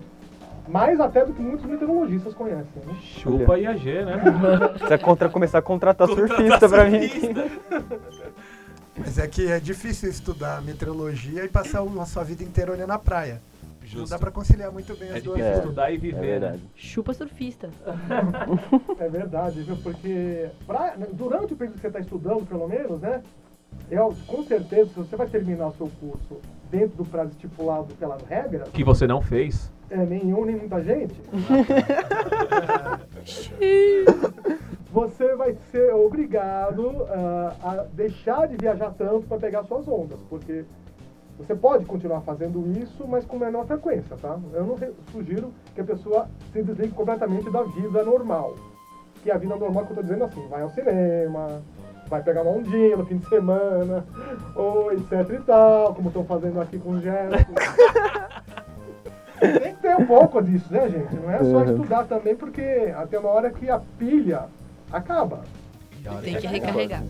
Mais 0.66 0.98
até 0.98 1.24
do 1.24 1.32
que 1.34 1.42
muitos 1.42 1.66
meteorologistas 1.66 2.32
conhecem. 2.34 2.82
Né? 2.86 2.94
Chupa 3.02 3.58
IAG, 3.58 4.04
né? 4.04 4.16
Precisa 4.74 4.98
contra, 4.98 5.28
começar 5.28 5.58
a 5.58 5.62
contratar 5.62 6.08
surfista 6.08 6.68
pra 6.68 6.86
mim. 6.88 7.00
Mas 8.96 9.18
é 9.18 9.26
que 9.26 9.50
é 9.50 9.58
difícil 9.58 10.08
estudar 10.08 10.62
meteorologia 10.62 11.44
e 11.44 11.48
passar 11.48 11.82
a 11.82 12.06
sua 12.06 12.22
vida 12.24 12.44
inteira 12.44 12.72
olhando 12.72 12.92
a 12.92 12.98
praia. 12.98 13.40
Não 13.82 13.88
Justo. 14.00 14.10
dá 14.10 14.18
pra 14.18 14.30
conciliar 14.30 14.72
muito 14.72 14.96
bem 14.96 15.10
É 15.10 15.16
as 15.18 15.22
duas 15.22 15.36
difícil 15.36 15.54
É, 15.54 15.58
estudar 15.62 15.90
e 15.90 15.94
É 15.94 15.98
viver. 15.98 16.16
né? 16.20 16.26
verdade. 16.26 16.62
Chupa 16.74 17.12
surfista. 17.12 17.68
É 18.98 19.08
verdade, 19.08 19.62
viu? 19.62 19.76
Porque 19.76 20.48
pra- 20.66 20.94
durante 21.12 21.52
o 21.52 21.56
período 21.56 21.74
que 21.76 21.80
você 21.82 21.88
está 21.88 22.00
estudando, 22.00 22.46
pelo 22.48 22.66
menos, 22.68 23.00
né? 23.00 23.22
Eu, 23.90 24.14
com 24.26 24.42
certeza, 24.44 24.88
se 24.88 24.94
você 24.94 25.16
vai 25.16 25.26
terminar 25.26 25.66
o 25.68 25.74
seu 25.74 25.90
curso 26.00 26.40
dentro 26.70 26.96
do 26.96 27.04
prazo 27.04 27.30
estipulado 27.32 27.92
pela 27.96 28.16
regra, 28.28 28.64
Que 28.72 28.82
você 28.84 29.06
não 29.06 29.20
fez. 29.20 29.70
É 29.94 30.04
nenhum 30.04 30.44
nem 30.44 30.56
muita 30.56 30.82
gente, 30.82 31.14
você 34.92 35.34
vai 35.36 35.54
ser 35.70 35.94
obrigado 35.94 37.06
ah, 37.08 37.54
a 37.62 37.76
deixar 37.92 38.48
de 38.48 38.56
viajar 38.56 38.92
tanto 38.98 39.26
para 39.26 39.38
pegar 39.38 39.62
suas 39.64 39.86
ondas, 39.86 40.18
porque 40.28 40.64
você 41.38 41.54
pode 41.54 41.84
continuar 41.84 42.20
fazendo 42.20 42.64
isso, 42.78 43.06
mas 43.08 43.24
com 43.24 43.38
menor 43.38 43.66
frequência, 43.66 44.16
tá? 44.16 44.38
Eu 44.52 44.64
não 44.64 44.76
sugiro 45.10 45.52
que 45.74 45.80
a 45.80 45.84
pessoa 45.84 46.28
se 46.52 46.62
desligue 46.62 46.94
completamente 46.94 47.50
da 47.50 47.62
vida 47.62 48.04
normal. 48.04 48.54
Que 49.22 49.30
a 49.30 49.38
vida 49.38 49.56
normal 49.56 49.84
que 49.84 49.92
eu 49.92 49.96
tô 49.96 50.02
dizendo 50.02 50.24
assim, 50.24 50.46
vai 50.48 50.62
ao 50.62 50.70
cinema, 50.70 51.62
vai 52.08 52.22
pegar 52.22 52.42
uma 52.42 52.52
ondinha 52.52 52.96
no 52.96 53.06
fim 53.06 53.16
de 53.16 53.28
semana, 53.28 54.04
ou 54.54 54.92
etc 54.92 55.12
e 55.30 55.40
tal, 55.40 55.94
como 55.94 56.08
estão 56.08 56.24
fazendo 56.24 56.60
aqui 56.60 56.78
com 56.78 56.90
o 56.90 57.00
Gerson. 57.00 57.54
Tem 59.60 59.74
que 59.74 59.82
ter 59.82 59.96
um 59.96 60.06
pouco 60.06 60.42
disso, 60.42 60.66
né, 60.70 60.88
gente? 60.88 61.14
Não 61.16 61.30
é 61.30 61.38
só 61.38 61.58
Uhum. 61.58 61.64
estudar 61.64 62.04
também, 62.04 62.34
porque 62.34 62.92
até 62.96 63.18
uma 63.18 63.28
hora 63.30 63.50
que 63.50 63.68
a 63.70 63.78
pilha 63.98 64.44
acaba. 64.92 65.42
Tem 66.22 66.36
que 66.36 66.46
recarregar. 66.46 67.02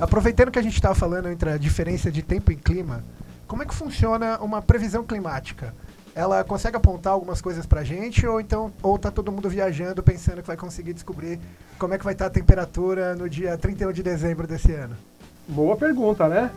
Aproveitando 0.00 0.50
que 0.50 0.58
a 0.58 0.62
gente 0.62 0.74
estava 0.74 0.94
falando 0.94 1.28
entre 1.28 1.50
a 1.50 1.56
diferença 1.56 2.10
de 2.10 2.22
tempo 2.22 2.50
e 2.50 2.56
clima, 2.56 3.02
como 3.46 3.62
é 3.62 3.66
que 3.66 3.74
funciona 3.74 4.38
uma 4.40 4.60
previsão 4.60 5.04
climática? 5.04 5.72
Ela 6.14 6.44
consegue 6.44 6.76
apontar 6.76 7.12
algumas 7.12 7.40
coisas 7.40 7.66
pra 7.66 7.82
gente 7.82 8.24
ou 8.26 8.40
então 8.40 8.72
ou 8.82 8.96
tá 8.98 9.10
todo 9.10 9.32
mundo 9.32 9.48
viajando 9.48 10.02
pensando 10.02 10.40
que 10.42 10.46
vai 10.46 10.56
conseguir 10.56 10.92
descobrir 10.92 11.40
como 11.78 11.92
é 11.94 11.98
que 11.98 12.04
vai 12.04 12.12
estar 12.14 12.26
a 12.26 12.30
temperatura 12.30 13.16
no 13.16 13.28
dia 13.28 13.56
31 13.58 13.92
de 13.92 14.02
dezembro 14.02 14.46
desse 14.46 14.72
ano? 14.72 14.96
Boa 15.48 15.76
pergunta, 15.76 16.28
né? 16.28 16.50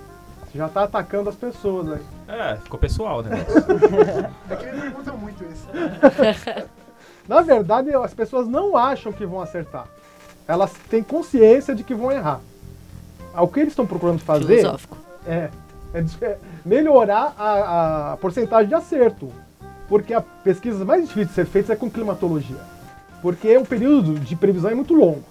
Você 0.51 0.57
já 0.57 0.69
tá 0.69 0.83
atacando 0.83 1.29
as 1.29 1.35
pessoas, 1.35 1.85
né? 1.85 1.99
É, 2.27 2.55
ficou 2.57 2.79
pessoal, 2.79 3.21
né? 3.21 3.45
É 4.49 4.55
que 4.55 4.65
eles 4.65 4.81
perguntam 4.81 5.17
muito 5.17 5.43
isso. 5.43 5.67
Na 7.27 7.41
verdade, 7.41 7.93
as 7.93 8.13
pessoas 8.13 8.47
não 8.47 8.77
acham 8.77 9.11
que 9.11 9.25
vão 9.25 9.41
acertar. 9.41 9.87
Elas 10.47 10.71
têm 10.89 11.03
consciência 11.03 11.75
de 11.75 11.83
que 11.83 11.93
vão 11.93 12.11
errar. 12.11 12.39
O 13.35 13.47
que 13.47 13.59
eles 13.59 13.73
estão 13.73 13.85
procurando 13.85 14.19
fazer 14.19 14.65
é, 15.27 15.49
é 15.93 16.03
é 16.21 16.37
melhorar 16.65 17.33
a, 17.37 18.13
a 18.13 18.17
porcentagem 18.17 18.67
de 18.67 18.75
acerto. 18.75 19.31
Porque 19.89 20.13
a 20.13 20.21
pesquisa 20.21 20.83
mais 20.85 21.01
difícil 21.01 21.25
de 21.25 21.33
ser 21.33 21.45
feita 21.45 21.73
é 21.73 21.75
com 21.75 21.89
climatologia. 21.89 22.59
Porque 23.21 23.57
o 23.57 23.65
período 23.65 24.19
de 24.19 24.35
previsão 24.35 24.71
é 24.71 24.75
muito 24.75 24.93
longo. 24.93 25.23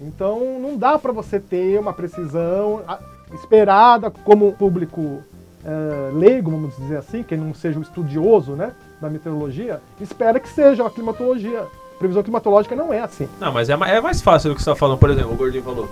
Então 0.00 0.58
não 0.60 0.76
dá 0.76 0.98
para 0.98 1.12
você 1.12 1.38
ter 1.38 1.78
uma 1.78 1.92
precisão 1.92 2.82
ah, 2.86 2.98
esperada 3.34 4.10
como 4.10 4.52
público 4.52 5.22
eh, 5.64 6.10
leigo, 6.12 6.50
vamos 6.50 6.76
dizer 6.76 6.98
assim, 6.98 7.22
que 7.22 7.36
não 7.36 7.54
seja 7.54 7.78
um 7.78 7.82
estudioso 7.82 8.52
né, 8.52 8.72
da 9.00 9.08
meteorologia, 9.08 9.80
espera 10.00 10.38
que 10.38 10.48
seja 10.48 10.86
a 10.86 10.90
climatologia. 10.90 11.66
Previsão 11.98 12.22
climatológica 12.22 12.74
não 12.74 12.92
é 12.92 13.00
assim. 13.00 13.28
Não, 13.40 13.52
mas 13.52 13.70
é, 13.70 13.72
é 13.72 14.00
mais 14.00 14.20
fácil 14.20 14.50
do 14.50 14.56
que 14.56 14.62
você 14.62 14.70
tá 14.70 14.76
falando, 14.76 14.98
por 14.98 15.10
exemplo, 15.10 15.32
o 15.32 15.36
Gordinho 15.36 15.62
falou, 15.62 15.88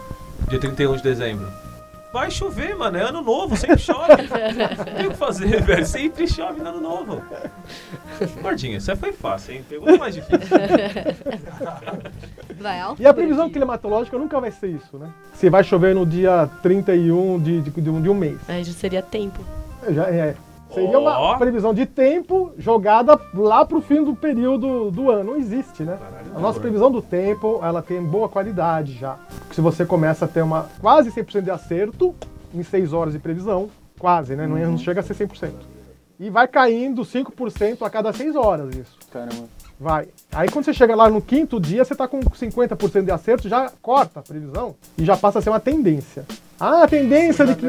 dia 0.49 0.58
31 0.58 0.96
de 0.96 1.02
dezembro. 1.02 1.46
Vai 2.12 2.31
chover, 2.31 2.76
mano, 2.76 2.99
é 2.99 3.02
ano 3.02 3.23
novo, 3.23 3.57
sempre 3.57 3.78
chove. 3.78 4.12
Não 4.76 4.95
tem 4.95 5.07
o 5.07 5.11
que 5.11 5.16
fazer, 5.16 5.62
velho, 5.62 5.87
sempre 5.87 6.28
chove 6.28 6.61
no 6.61 6.69
ano 6.69 6.81
novo. 6.81 7.23
Gordinho, 8.42 8.76
isso 8.76 8.90
aí 8.90 8.97
foi 8.97 9.12
fácil, 9.12 9.54
hein? 9.54 9.64
Pergunta 9.66 9.97
mais 9.97 10.14
difícil. 10.14 10.57
Vai. 12.61 12.81
E 12.99 13.07
a 13.07 13.14
previsão 13.14 13.49
climatológica 13.49 14.19
nunca 14.19 14.38
vai 14.40 14.50
ser 14.50 14.69
isso, 14.69 14.99
né? 14.99 15.09
Se 15.35 15.49
vai 15.49 15.64
chover 15.64 15.95
no 15.95 16.04
dia 16.04 16.49
31 16.62 17.40
de, 17.40 17.61
de, 17.62 17.71
de, 17.71 17.90
um, 17.90 18.02
de 18.02 18.09
um 18.11 18.14
mês. 18.14 18.38
Aí 18.47 18.62
já 18.62 18.73
seria 18.73 19.02
tempo. 19.02 19.40
Já 19.90 20.09
é. 20.11 20.37
Seria 20.74 20.98
uma 20.98 21.38
previsão 21.38 21.74
de 21.74 21.84
tempo 21.86 22.52
jogada 22.56 23.18
lá 23.34 23.64
pro 23.64 23.80
fim 23.80 24.02
do 24.02 24.14
período 24.14 24.90
do 24.90 25.10
ano. 25.10 25.32
Não 25.32 25.36
existe, 25.36 25.82
né? 25.82 25.98
A 26.34 26.38
nossa 26.40 26.58
previsão 26.60 26.90
do 26.90 27.02
tempo, 27.02 27.60
ela 27.62 27.82
tem 27.82 28.02
boa 28.02 28.28
qualidade 28.28 28.94
já. 28.94 29.16
Porque 29.40 29.54
se 29.54 29.60
você 29.60 29.84
começa 29.84 30.24
a 30.24 30.28
ter 30.28 30.42
uma 30.42 30.66
quase 30.80 31.10
100% 31.10 31.42
de 31.42 31.50
acerto 31.50 32.14
em 32.54 32.62
6 32.62 32.92
horas 32.92 33.12
de 33.12 33.18
previsão, 33.18 33.68
quase, 33.98 34.34
né? 34.34 34.46
Não, 34.46 34.56
é- 34.56 34.64
não 34.66 34.78
chega 34.78 35.00
a 35.00 35.02
ser 35.02 35.14
100%. 35.14 35.52
E 36.18 36.30
vai 36.30 36.46
caindo 36.48 37.04
5% 37.04 37.84
a 37.84 37.90
cada 37.90 38.12
6 38.12 38.36
horas 38.36 38.74
isso. 38.74 38.96
Caramba. 39.12 39.44
Vai. 39.78 40.08
Aí 40.30 40.48
quando 40.48 40.64
você 40.64 40.72
chega 40.72 40.94
lá 40.94 41.10
no 41.10 41.20
quinto 41.20 41.58
dia, 41.58 41.84
você 41.84 41.94
tá 41.94 42.06
com 42.06 42.20
50% 42.20 43.04
de 43.04 43.10
acerto, 43.10 43.48
já 43.48 43.70
corta 43.82 44.20
a 44.20 44.22
previsão 44.22 44.76
e 44.96 45.04
já 45.04 45.16
passa 45.16 45.40
a 45.40 45.42
ser 45.42 45.50
uma 45.50 45.58
tendência. 45.58 46.24
Ah, 46.60 46.84
a 46.84 46.88
tendência 46.88 47.44
de 47.44 47.56
que... 47.56 47.66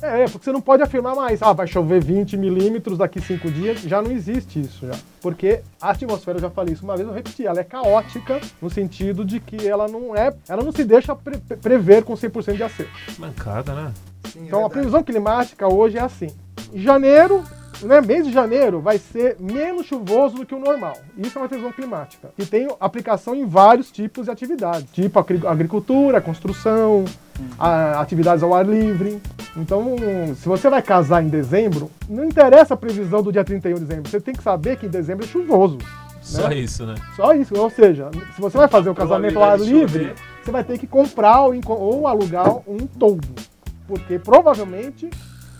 Nadante. 0.00 0.22
É, 0.22 0.28
porque 0.28 0.44
você 0.44 0.52
não 0.52 0.60
pode 0.60 0.82
afirmar 0.82 1.14
mais, 1.14 1.42
ah, 1.42 1.52
vai 1.52 1.66
chover 1.66 2.02
20 2.02 2.36
milímetros 2.36 2.98
daqui 2.98 3.20
5 3.20 3.50
dias, 3.50 3.80
já 3.80 4.00
não 4.02 4.10
existe 4.10 4.60
isso 4.60 4.86
já. 4.86 4.94
Porque 5.20 5.60
a 5.80 5.90
atmosfera, 5.90 6.38
eu 6.38 6.42
já 6.42 6.50
falei 6.50 6.74
isso 6.74 6.84
uma 6.84 6.96
vez, 6.96 7.08
eu 7.08 7.14
repeti, 7.14 7.46
ela 7.46 7.60
é 7.60 7.64
caótica 7.64 8.40
no 8.60 8.68
sentido 8.70 9.24
de 9.24 9.40
que 9.40 9.66
ela 9.66 9.88
não 9.88 10.14
é, 10.14 10.32
ela 10.48 10.62
não 10.62 10.72
se 10.72 10.84
deixa 10.84 11.14
pre- 11.14 11.38
pre- 11.38 11.56
prever 11.56 12.04
com 12.04 12.14
100% 12.14 12.56
de 12.56 12.62
acerto. 12.62 12.92
Mancada, 13.18 13.74
né? 13.74 13.92
Sim, 14.32 14.40
é 14.40 14.42
Então 14.46 14.58
a 14.58 14.62
verdade. 14.62 14.72
previsão 14.74 15.02
climática 15.02 15.66
hoje 15.72 15.96
é 15.98 16.02
assim. 16.02 16.28
Em 16.72 16.80
janeiro, 16.82 17.42
né, 17.82 18.00
mês 18.00 18.26
de 18.26 18.32
janeiro 18.32 18.80
vai 18.80 18.98
ser 18.98 19.36
menos 19.38 19.86
chuvoso 19.86 20.36
do 20.36 20.46
que 20.46 20.54
o 20.54 20.58
normal. 20.58 20.96
Isso 21.16 21.38
é 21.38 21.42
uma 21.42 21.48
previsão 21.48 21.72
climática. 21.72 22.28
E 22.38 22.44
tem 22.46 22.68
aplicação 22.80 23.34
em 23.34 23.46
vários 23.46 23.90
tipos 23.90 24.26
de 24.26 24.30
atividades, 24.30 24.86
tipo 24.92 25.18
agri- 25.18 25.46
agricultura, 25.46 26.20
construção, 26.20 27.04
atividades 27.58 28.42
ao 28.42 28.54
ar 28.54 28.66
livre. 28.66 29.20
Então, 29.56 29.96
se 30.36 30.48
você 30.48 30.68
vai 30.68 30.82
casar 30.82 31.22
em 31.22 31.28
dezembro, 31.28 31.90
não 32.08 32.24
interessa 32.24 32.74
a 32.74 32.76
previsão 32.76 33.22
do 33.22 33.32
dia 33.32 33.44
31 33.44 33.74
de 33.74 33.80
dezembro. 33.84 34.10
Você 34.10 34.20
tem 34.20 34.34
que 34.34 34.42
saber 34.42 34.76
que 34.76 34.86
em 34.86 34.90
dezembro 34.90 35.24
é 35.24 35.28
chuvoso. 35.28 35.78
Só 36.22 36.50
isso, 36.50 36.84
né? 36.84 36.94
Só 37.14 37.32
isso. 37.34 37.54
Ou 37.56 37.70
seja, 37.70 38.10
se 38.34 38.40
você 38.40 38.58
vai 38.58 38.68
fazer 38.68 38.90
o 38.90 38.94
casamento 38.94 39.38
ao 39.38 39.44
ar 39.44 39.58
livre, 39.60 40.14
você 40.44 40.50
vai 40.50 40.64
ter 40.64 40.76
que 40.78 40.86
comprar 40.86 41.42
ou 41.42 42.06
alugar 42.08 42.48
um 42.68 42.78
toldo. 42.98 43.28
Porque 43.86 44.18
provavelmente 44.18 45.08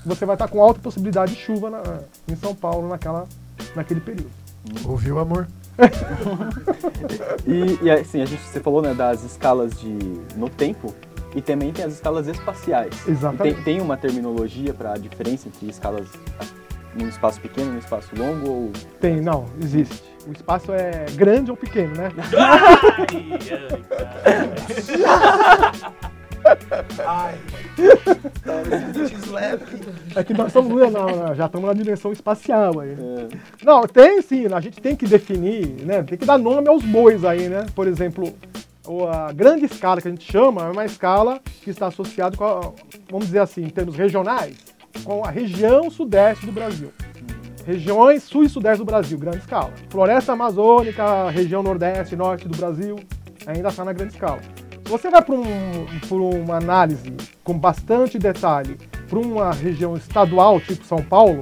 você 0.06 0.24
vai 0.24 0.34
estar 0.36 0.48
com 0.48 0.62
alta 0.62 0.80
possibilidade 0.80 1.34
de 1.34 1.40
chuva 1.40 1.70
na- 1.70 1.82
em 2.28 2.36
São 2.36 2.54
Paulo 2.54 2.88
naquela, 2.88 3.26
naquele 3.74 4.00
período. 4.00 4.30
Ouviu, 4.84 5.18
amor? 5.18 5.46
E, 7.46 7.78
e 7.84 7.90
assim, 7.90 8.20
a 8.22 8.26
gente, 8.26 8.40
você 8.42 8.58
falou 8.60 8.82
né, 8.82 8.92
das 8.94 9.22
escalas 9.22 9.78
de, 9.78 9.92
no 10.36 10.48
tempo 10.48 10.92
e 11.34 11.40
também 11.42 11.72
tem 11.72 11.84
as 11.84 11.92
escalas 11.94 12.26
espaciais. 12.26 13.06
Exatamente. 13.06 13.56
Tem, 13.56 13.64
tem 13.76 13.80
uma 13.80 13.96
terminologia 13.96 14.72
para 14.74 14.94
a 14.94 14.98
diferença 14.98 15.46
entre 15.48 15.68
escalas 15.68 16.08
num 16.94 17.06
espaço 17.08 17.40
pequeno 17.40 17.68
e 17.68 17.72
num 17.74 17.78
espaço 17.78 18.08
longo? 18.16 18.48
Ou... 18.48 18.72
Tem, 19.00 19.20
não, 19.20 19.44
existe. 19.62 20.02
O 20.26 20.32
espaço 20.32 20.72
é 20.72 21.04
grande 21.14 21.50
ou 21.50 21.56
pequeno, 21.56 21.94
né? 21.94 22.10
Ai. 22.36 23.06
Slap. 29.24 29.60
É 30.16 30.24
que 30.24 30.32
nós 30.32 30.46
estamos 30.48 30.92
na- 30.92 31.06
na- 31.28 31.34
já 31.34 31.46
estamos 31.46 31.66
na 31.66 31.74
dimensão 31.74 32.10
espacial 32.12 32.80
aí. 32.80 32.90
É, 32.92 33.28
Não, 33.64 33.82
tem 33.82 34.22
sim, 34.22 34.46
a 34.52 34.60
gente 34.60 34.80
tem 34.80 34.96
que 34.96 35.06
definir, 35.06 35.66
né? 35.84 36.02
Tem 36.02 36.16
que 36.16 36.24
dar 36.24 36.38
nome 36.38 36.68
aos 36.68 36.82
bois 36.82 37.24
aí, 37.24 37.48
né? 37.48 37.66
Por 37.74 37.86
exemplo, 37.86 38.32
a 39.12 39.32
grande 39.32 39.66
escala 39.66 40.00
que 40.00 40.08
a 40.08 40.10
gente 40.10 40.30
chama 40.30 40.62
é 40.62 40.70
uma 40.70 40.84
escala 40.86 41.40
que 41.62 41.68
está 41.70 41.88
associada 41.88 42.36
com, 42.36 42.44
a, 42.44 42.60
vamos 43.10 43.26
dizer 43.26 43.40
assim, 43.40 43.62
em 43.64 43.68
termos 43.68 43.94
regionais, 43.96 44.56
com 45.04 45.22
a 45.24 45.30
região 45.30 45.90
sudeste 45.90 46.46
do 46.46 46.52
Brasil. 46.52 46.90
Regiões 47.66 48.22
sul 48.22 48.44
e 48.44 48.48
sudeste 48.48 48.78
do 48.78 48.84
Brasil, 48.84 49.18
grande 49.18 49.38
escala. 49.38 49.72
Floresta 49.90 50.32
Amazônica, 50.32 51.28
região 51.30 51.62
nordeste 51.62 52.14
e 52.14 52.16
norte 52.16 52.46
do 52.48 52.56
Brasil, 52.56 52.96
ainda 53.46 53.68
está 53.68 53.84
na 53.84 53.92
grande 53.92 54.12
escala. 54.14 54.40
Você 54.86 55.10
vai 55.10 55.20
para 55.20 55.34
um, 55.34 55.86
uma 56.42 56.56
análise 56.56 57.12
com 57.42 57.58
bastante 57.58 58.18
detalhe 58.18 58.78
para 59.08 59.18
uma 59.18 59.52
região 59.52 59.96
estadual, 59.96 60.60
tipo 60.60 60.84
São 60.84 61.02
Paulo, 61.02 61.40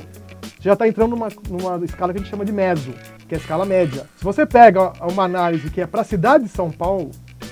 já 0.61 0.73
está 0.73 0.89
entrando 0.89 1.11
numa, 1.11 1.29
numa 1.51 1.85
escala 1.85 2.13
que 2.13 2.19
a 2.19 2.23
gente 2.23 2.31
chama 2.31 2.45
de 2.45 2.53
meso, 2.53 2.95
que 3.29 3.35
é 3.35 3.39
a 3.39 3.41
escala 3.41 3.67
média. 3.67 4.07
Se 4.17 4.25
você 4.25 4.47
pega 4.47 4.95
uma 5.13 5.25
análise 5.25 5.69
que 5.69 5.83
é 5.83 5.87
para 5.87 6.01
a 6.01 6.05
cidade 6.05 6.45
de 6.45 6.51
São 6.51 6.71
Paulo, 6.71 7.11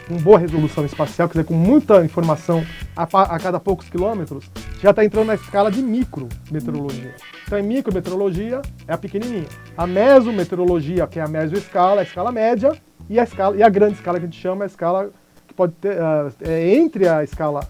com 0.08 0.16
boa 0.16 0.38
resolução 0.38 0.84
espacial, 0.84 1.28
quer 1.28 1.32
dizer, 1.32 1.44
com 1.44 1.54
muita 1.54 2.02
informação 2.04 2.64
a, 2.96 3.02
a 3.02 3.38
cada 3.38 3.61
poucos 3.61 3.88
quilômetros, 3.90 4.50
já 4.80 4.90
está 4.90 5.04
entrando 5.04 5.26
na 5.26 5.34
escala 5.34 5.70
de 5.70 5.82
micrometeorologia. 5.82 7.14
Então, 7.46 7.58
em 7.58 7.62
micrometeorologia 7.62 8.62
é 8.88 8.94
a 8.94 8.99
pequenininha. 8.99 9.46
A 9.76 9.87
mesometeorologia, 9.87 11.06
que 11.06 11.20
é 11.20 11.22
a 11.22 11.28
mesoescala, 11.28 12.00
é 12.00 12.00
a 12.00 12.02
escala 12.02 12.32
média, 12.32 12.72
e 13.11 13.20
a, 13.20 13.25
escala, 13.25 13.56
e 13.56 13.62
a 13.62 13.68
grande 13.68 13.94
escala 13.94 14.18
que 14.18 14.25
a 14.25 14.28
gente 14.28 14.40
chama 14.40 14.64
é 14.64 14.66
a 14.66 14.68
escala 14.68 15.11
que 15.52 15.56
pode 15.56 15.73
ter, 15.75 16.00
ah, 16.00 16.30
é 16.40 16.75
entre 16.75 17.06
a 17.06 17.23
escala 17.23 17.68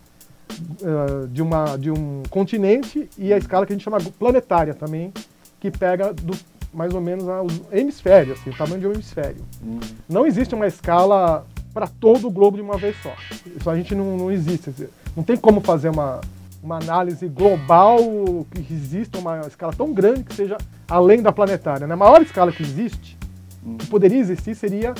eh, 0.50 1.26
de, 1.28 1.42
uma, 1.42 1.76
de 1.76 1.90
um 1.90 2.22
continente 2.30 3.08
e 3.18 3.32
a 3.32 3.38
escala 3.38 3.66
que 3.66 3.72
a 3.72 3.76
gente 3.76 3.82
chama 3.84 3.98
planetária 4.18 4.72
também, 4.72 5.12
que 5.60 5.70
pega 5.70 6.12
do, 6.14 6.36
mais 6.72 6.94
ou 6.94 7.00
menos 7.00 7.28
a- 7.28 7.42
os 7.42 7.60
hemisférios, 7.72 8.38
assim, 8.38 8.50
o 8.50 8.56
tamanho 8.56 8.80
de 8.80 8.86
um 8.86 8.92
hemisfério. 8.92 9.42
Hum. 9.64 9.80
Não 10.08 10.26
existe 10.26 10.54
uma 10.54 10.66
escala 10.66 11.44
para 11.74 11.86
todo 11.86 12.28
o 12.28 12.30
globo 12.30 12.56
de 12.56 12.62
uma 12.62 12.76
vez 12.76 12.94
só. 13.02 13.12
Isso 13.46 13.68
a 13.68 13.76
gente 13.76 13.94
não, 13.94 14.16
não 14.16 14.30
existe. 14.30 14.72
Não 15.16 15.22
tem 15.24 15.36
como 15.36 15.60
fazer 15.60 15.88
uma, 15.88 16.20
uma 16.62 16.76
análise 16.76 17.26
global 17.28 17.98
que 18.50 18.60
exista 18.72 19.18
uma 19.18 19.40
escala 19.40 19.72
tão 19.72 19.92
grande 19.92 20.22
que 20.24 20.34
seja 20.34 20.56
além 20.88 21.22
da 21.22 21.32
planetária. 21.32 21.86
né? 21.86 21.94
A 21.94 21.96
maior 21.96 22.22
escala 22.22 22.52
que 22.52 22.62
existe, 22.62 23.18
Hum. 23.64 23.76
que 23.78 23.86
poderia 23.86 24.18
existir, 24.18 24.56
seria 24.56 24.92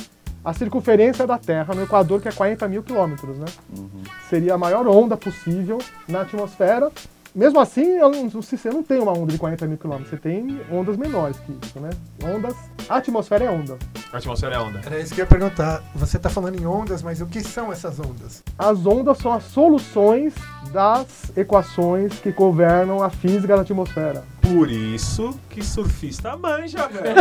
a 0.43 0.53
circunferência 0.53 1.25
da 1.25 1.37
Terra 1.37 1.73
no 1.73 1.83
Equador, 1.83 2.21
que 2.21 2.27
é 2.27 2.31
40 2.31 2.67
mil 2.67 2.83
quilômetros. 2.83 3.37
Né? 3.37 3.45
Uhum. 3.77 3.89
Seria 4.29 4.55
a 4.55 4.57
maior 4.57 4.87
onda 4.87 5.15
possível 5.15 5.77
na 6.07 6.21
atmosfera. 6.21 6.91
Mesmo 7.35 7.59
assim, 7.59 7.83
eu 7.97 8.09
não- 8.11 8.29
você 8.29 8.69
não 8.69 8.83
tem 8.83 8.99
uma 8.99 9.11
onda 9.11 9.31
de 9.31 9.39
40 9.39 9.65
mil 9.65 9.75
quilômetros, 9.77 10.11
você 10.11 10.17
tem 10.17 10.61
ondas 10.71 10.95
menores 10.95 11.37
que 11.39 11.51
isso, 11.65 11.79
né? 11.79 11.89
Ondas. 12.23 12.55
A 12.87 12.97
atmosfera 12.97 13.45
é 13.45 13.49
onda. 13.49 13.75
A 14.11 14.17
atmosfera 14.17 14.55
é 14.55 14.59
onda. 14.59 14.81
Era 14.85 14.99
isso 14.99 15.15
que 15.15 15.21
eu 15.21 15.23
ia 15.23 15.27
perguntar. 15.29 15.81
Você 15.95 16.19
tá 16.19 16.29
falando 16.29 16.61
em 16.61 16.65
ondas, 16.67 17.01
mas 17.01 17.21
o 17.21 17.25
que 17.25 17.41
são 17.41 17.71
essas 17.71 17.99
ondas? 17.99 18.43
As 18.55 18.85
ondas 18.85 19.17
são 19.17 19.33
as 19.33 19.45
soluções 19.45 20.35
das 20.73 21.31
equações 21.37 22.19
que 22.19 22.31
governam 22.31 23.03
a 23.03 23.09
física 23.09 23.55
da 23.55 23.61
atmosfera. 23.61 24.25
Por 24.41 24.69
isso 24.69 25.39
que 25.49 25.63
surfista 25.63 26.35
manja, 26.35 26.87
velho. 26.89 27.15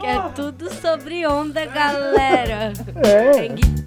Que 0.00 0.06
é 0.06 0.20
tudo 0.34 0.68
sobre 0.74 1.24
onda, 1.26 1.64
galera. 1.64 2.72
É. 2.96 3.84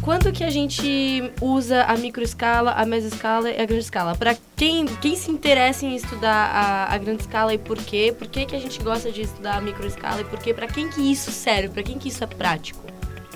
Quando 0.00 0.32
que 0.32 0.44
a 0.44 0.50
gente 0.50 1.32
usa 1.40 1.82
a 1.82 1.96
microescala, 1.96 2.72
a 2.72 2.86
mesescala 2.86 3.50
e 3.50 3.60
a 3.60 3.66
grande 3.66 3.84
escala? 3.84 4.14
Pra 4.14 4.36
quem, 4.54 4.86
quem 4.86 5.16
se 5.16 5.30
interessa 5.30 5.84
em 5.84 5.96
estudar 5.96 6.32
a, 6.32 6.94
a 6.94 6.98
grande 6.98 7.22
escala 7.22 7.52
e 7.52 7.58
por 7.58 7.76
quê? 7.76 8.14
Por 8.16 8.28
que, 8.28 8.46
que 8.46 8.56
a 8.56 8.60
gente 8.60 8.80
gosta 8.82 9.10
de 9.10 9.22
estudar 9.22 9.56
a 9.56 9.60
microescala 9.60 10.20
e 10.20 10.24
por 10.24 10.38
quê? 10.38 10.54
Pra 10.54 10.66
quem 10.68 10.88
que 10.88 11.00
isso 11.00 11.30
serve? 11.32 11.70
Pra 11.70 11.82
quem 11.82 11.98
que 11.98 12.08
isso 12.08 12.22
é 12.22 12.26
prático? 12.26 12.84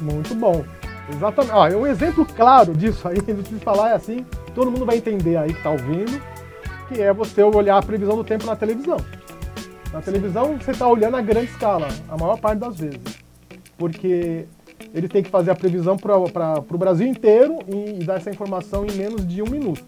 Muito 0.01 0.35
bom. 0.35 0.65
Exatamente. 1.13 1.55
Ó, 1.55 1.69
um 1.79 1.87
exemplo 1.87 2.25
claro 2.25 2.75
disso 2.75 3.07
aí, 3.07 3.21
que 3.21 3.31
a 3.31 3.35
gente 3.35 3.55
falar 3.57 3.91
é 3.91 3.95
assim, 3.95 4.25
todo 4.55 4.71
mundo 4.71 4.87
vai 4.87 4.97
entender 4.97 5.37
aí 5.37 5.53
que 5.53 5.63
tá 5.63 5.71
ouvindo, 5.71 6.21
que 6.89 7.01
é 7.01 7.13
você 7.13 7.43
olhar 7.43 7.79
a 7.79 7.83
previsão 7.83 8.17
do 8.17 8.25
tempo 8.25 8.47
na 8.47 8.57
televisão. 8.57 8.97
Na 9.93 10.01
televisão 10.01 10.57
você 10.57 10.71
está 10.71 10.87
olhando 10.87 11.17
a 11.17 11.21
grande 11.21 11.47
escala, 11.51 11.89
a 12.09 12.17
maior 12.17 12.39
parte 12.39 12.59
das 12.59 12.77
vezes. 12.77 13.01
Porque 13.77 14.47
ele 14.95 15.09
tem 15.09 15.23
que 15.23 15.31
fazer 15.31 15.51
a 15.51 15.55
previsão 15.55 15.97
para 15.97 16.19
o 16.19 16.79
Brasil 16.79 17.07
inteiro 17.07 17.59
e, 17.69 18.01
e 18.01 18.05
dar 18.05 18.17
essa 18.17 18.31
informação 18.31 18.85
em 18.87 18.93
menos 18.93 19.27
de 19.27 19.43
um 19.43 19.47
minuto. 19.47 19.85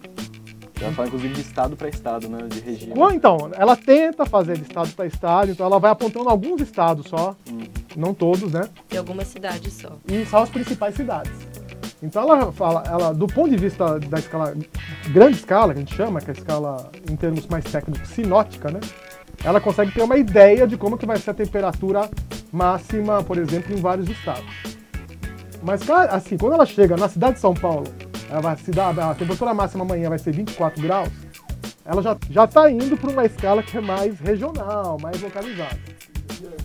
Ela 0.81 0.91
fala, 0.91 1.07
inclusive, 1.07 1.33
de 1.33 1.41
estado 1.41 1.75
para 1.77 1.87
estado, 1.87 2.27
né? 2.27 2.39
De 2.49 2.59
região. 2.59 2.95
Bom, 2.95 3.11
Então, 3.11 3.49
ela 3.53 3.75
tenta 3.75 4.25
fazer 4.25 4.57
de 4.57 4.63
estado 4.63 4.89
para 4.93 5.05
estado, 5.05 5.51
então 5.51 5.65
ela 5.65 5.79
vai 5.79 5.91
apontando 5.91 6.27
alguns 6.29 6.59
estados 6.61 7.07
só, 7.07 7.35
Hum. 7.49 7.61
não 7.95 8.13
todos, 8.13 8.51
né? 8.51 8.67
Em 8.91 8.97
algumas 8.97 9.27
cidades 9.27 9.73
só. 9.73 9.91
e 10.07 10.25
são 10.25 10.41
as 10.41 10.49
principais 10.49 10.95
cidades. 10.95 11.31
Então 12.01 12.21
ela 12.23 12.51
fala, 12.51 12.83
ela, 12.85 13.13
do 13.13 13.27
ponto 13.27 13.49
de 13.49 13.55
vista 13.55 13.97
da 13.99 14.19
escala, 14.19 14.53
grande 15.13 15.37
escala, 15.37 15.73
que 15.73 15.79
a 15.79 15.81
gente 15.81 15.95
chama, 15.95 16.19
que 16.19 16.29
é 16.31 16.33
a 16.33 16.37
escala, 16.37 16.91
em 17.09 17.15
termos 17.15 17.47
mais 17.47 17.63
técnicos, 17.63 18.09
sinótica, 18.09 18.69
né? 18.69 18.81
Ela 19.41 19.61
consegue 19.61 19.91
ter 19.93 20.01
uma 20.01 20.17
ideia 20.17 20.67
de 20.67 20.75
como 20.75 20.97
que 20.97 21.05
vai 21.05 21.17
ser 21.17 21.29
a 21.31 21.33
temperatura 21.33 22.09
máxima, 22.51 23.23
por 23.23 23.37
exemplo, 23.37 23.73
em 23.73 23.79
vários 23.79 24.09
estados. 24.09 24.43
Mas, 25.61 25.81
cara, 25.83 26.11
assim, 26.11 26.37
quando 26.37 26.53
ela 26.53 26.65
chega 26.65 26.97
na 26.97 27.07
cidade 27.07 27.35
de 27.35 27.39
São 27.39 27.53
Paulo, 27.53 27.85
ela 28.33 28.41
vai 28.41 28.57
se 28.57 28.71
dar, 28.71 28.97
a 28.97 29.13
temperatura 29.13 29.53
máxima 29.53 29.83
amanhã 29.85 30.09
vai 30.09 30.17
ser 30.17 30.31
24 30.31 30.81
graus, 30.81 31.09
ela 31.85 32.01
já, 32.01 32.17
já 32.31 32.47
tá 32.47 32.69
indo 32.71 32.97
para 32.97 33.11
uma 33.11 33.25
escala 33.25 33.61
que 33.61 33.77
é 33.77 33.81
mais 33.81 34.19
regional, 34.19 34.97
mais 34.99 35.21
localizada. 35.21 35.77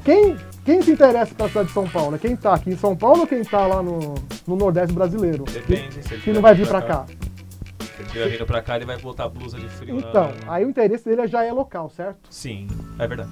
Quem, 0.03 0.37
quem 0.65 0.81
se 0.81 0.93
interessa 0.93 1.35
pela 1.35 1.49
cidade 1.49 1.69
de 1.69 1.75
São 1.75 1.87
Paulo? 1.89 2.17
É 2.17 2.19
quem 2.19 2.35
tá 2.35 2.55
aqui 2.55 2.71
em 2.71 2.77
São 2.77 2.97
Paulo 2.97 3.21
ou 3.21 3.27
quem 3.27 3.45
tá 3.45 3.67
lá 3.67 3.83
no, 3.83 4.15
no 4.47 4.57
Nordeste 4.57 4.95
brasileiro? 4.95 5.45
Depende. 5.45 5.99
Ele 6.11 6.23
Que 6.23 6.33
não 6.33 6.41
vai 6.41 6.55
vir 6.55 6.67
pra 6.67 6.81
cá. 6.81 7.05
Se 7.07 7.85
ele 8.01 8.07
estiver 8.07 8.29
vindo 8.31 8.47
pra 8.47 8.63
cá, 8.63 8.77
ele 8.77 8.87
vai 8.87 8.97
botar 8.97 9.29
blusa 9.29 9.59
de 9.59 9.69
frio. 9.69 9.97
na- 10.01 10.09
Então, 10.09 10.33
aí 10.47 10.65
o 10.65 10.71
interesse 10.71 11.05
dele 11.05 11.27
já 11.27 11.45
é 11.45 11.53
local, 11.53 11.91
certo? 11.91 12.29
Sim, 12.31 12.67
é 12.99 13.07
verdade. 13.07 13.31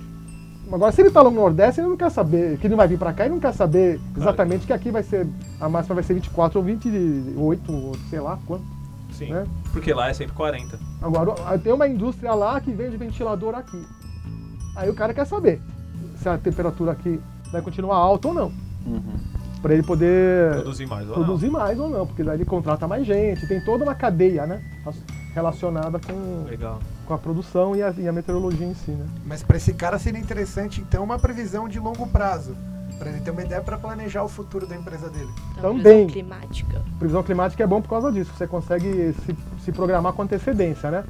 Agora, 0.70 0.90
se 0.90 1.00
ele 1.00 1.10
tá 1.10 1.22
lá 1.22 1.30
no 1.30 1.36
Nordeste, 1.36 1.80
ele 1.80 1.88
não 1.88 1.96
quer 1.96 2.10
saber, 2.10 2.58
que 2.58 2.66
ele 2.66 2.72
não 2.72 2.76
vai 2.76 2.88
vir 2.88 2.98
pra 2.98 3.12
cá, 3.12 3.24
ele 3.24 3.34
não 3.34 3.40
quer 3.40 3.52
saber 3.54 4.00
exatamente 4.16 4.66
que 4.66 4.72
aqui 4.72 4.90
vai 4.90 5.02
ser, 5.02 5.26
a 5.60 5.68
máxima 5.68 5.94
vai 5.94 6.04
ser 6.04 6.14
24 6.14 6.58
ou 6.58 6.64
28, 6.64 7.72
ou 7.72 7.96
sei 8.10 8.20
lá 8.20 8.38
quanto, 8.46 8.64
Sim. 9.12 9.30
né? 9.30 9.46
Porque 9.72 9.94
lá 9.94 10.08
é 10.08 10.12
sempre 10.12 10.34
40. 10.34 10.78
Agora, 11.00 11.58
tem 11.58 11.72
uma 11.72 11.86
indústria 11.86 12.34
lá 12.34 12.60
que 12.60 12.72
vende 12.72 12.96
ventilador 12.96 13.54
aqui. 13.54 13.80
Aí 14.74 14.90
o 14.90 14.94
cara 14.94 15.14
quer 15.14 15.24
saber 15.24 15.60
se 16.16 16.28
a 16.28 16.36
temperatura 16.36 16.92
aqui 16.92 17.20
vai 17.52 17.62
continuar 17.62 17.96
alta 17.96 18.28
ou 18.28 18.34
não. 18.34 18.52
Uhum. 18.84 19.14
Pra 19.62 19.72
ele 19.72 19.82
poder 19.82 20.52
Produzir 20.52 20.86
mais 20.86 21.08
ou 21.08 21.14
produzir 21.14 21.50
mais 21.50 21.78
ou 21.78 21.88
não, 21.88 22.06
porque 22.06 22.22
daí 22.22 22.36
ele 22.36 22.44
contrata 22.44 22.86
mais 22.86 23.06
gente, 23.06 23.46
tem 23.46 23.64
toda 23.64 23.84
uma 23.84 23.94
cadeia, 23.94 24.46
né? 24.46 24.62
Relacionada 25.36 26.00
com. 26.00 26.44
Legal. 26.48 26.78
com 27.04 27.12
a 27.12 27.18
produção 27.18 27.76
e 27.76 27.82
a, 27.82 27.92
e 27.98 28.08
a 28.08 28.12
meteorologia 28.12 28.66
em 28.66 28.72
si, 28.74 28.90
né? 28.92 29.06
Mas 29.26 29.42
para 29.42 29.58
esse 29.58 29.74
cara 29.74 29.98
seria 29.98 30.18
interessante, 30.18 30.80
então, 30.80 31.04
uma 31.04 31.18
previsão 31.18 31.68
de 31.68 31.78
longo 31.78 32.06
prazo. 32.06 32.56
Para 32.98 33.10
ele 33.10 33.20
ter 33.20 33.30
uma 33.30 33.42
ideia 33.42 33.60
para 33.60 33.76
planejar 33.76 34.22
o 34.24 34.28
futuro 34.28 34.66
da 34.66 34.74
empresa 34.74 35.10
dele. 35.10 35.28
Então, 35.58 35.76
Também. 35.76 36.06
previsão 36.06 36.08
climática. 36.08 36.82
Previsão 36.98 37.22
climática 37.22 37.62
é 37.62 37.66
bom 37.66 37.82
por 37.82 37.90
causa 37.90 38.10
disso, 38.10 38.32
você 38.34 38.46
consegue 38.46 39.12
se, 39.26 39.36
se 39.62 39.72
programar 39.72 40.14
com 40.14 40.22
antecedência, 40.22 40.90
né? 40.90 41.04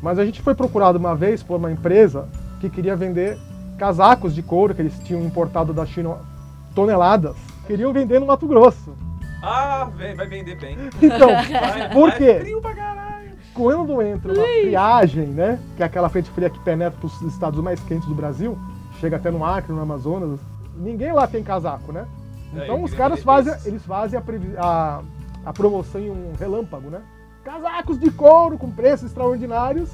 Mas 0.00 0.18
a 0.18 0.24
gente 0.24 0.40
foi 0.40 0.54
procurado 0.54 0.98
uma 0.98 1.14
vez 1.14 1.42
por 1.42 1.56
uma 1.58 1.70
empresa 1.70 2.26
que 2.58 2.70
queria 2.70 2.96
vender 2.96 3.38
casacos 3.76 4.34
de 4.34 4.42
couro 4.42 4.74
que 4.74 4.80
eles 4.80 4.98
tinham 5.00 5.22
importado 5.22 5.74
da 5.74 5.84
China 5.84 6.16
toneladas. 6.74 7.36
Queriam 7.66 7.92
vender 7.92 8.18
no 8.18 8.26
Mato 8.26 8.46
Grosso. 8.46 8.96
Ah, 9.42 9.90
vai 9.94 10.26
vender 10.26 10.56
bem. 10.58 10.78
Então, 11.02 11.28
Vai, 11.28 11.90
por 11.92 12.08
vai 12.08 12.18
quê? 12.18 12.40
frio 12.40 12.60
pra 12.62 12.74
caralho. 12.74 13.05
Quando 13.56 14.02
entra 14.02 14.32
uma 14.32 14.44
friagem, 14.44 15.26
né? 15.28 15.58
Que 15.76 15.82
é 15.82 15.86
aquela 15.86 16.10
frente 16.10 16.30
fria 16.30 16.50
que 16.50 16.58
penetra 16.60 16.98
para 17.00 17.06
os 17.06 17.22
estados 17.22 17.58
mais 17.60 17.80
quentes 17.80 18.06
do 18.06 18.14
Brasil, 18.14 18.56
chega 19.00 19.16
até 19.16 19.30
no 19.30 19.42
Acre, 19.44 19.72
no 19.72 19.80
Amazonas, 19.80 20.38
ninguém 20.76 21.12
lá 21.12 21.26
tem 21.26 21.42
casaco, 21.42 21.90
né? 21.90 22.06
É, 22.54 22.64
Então 22.64 22.76
eu 22.76 22.84
os 22.84 22.92
caras 22.92 23.22
fazem, 23.22 23.54
eles 23.64 23.82
fazem 23.84 24.20
a, 24.20 24.22
a, 24.62 25.00
a 25.46 25.52
promoção 25.54 26.00
em 26.00 26.10
um 26.10 26.32
relâmpago, 26.38 26.90
né? 26.90 27.00
Casacos 27.42 27.98
de 27.98 28.10
couro 28.10 28.58
com 28.58 28.70
preços 28.70 29.06
extraordinários 29.06 29.90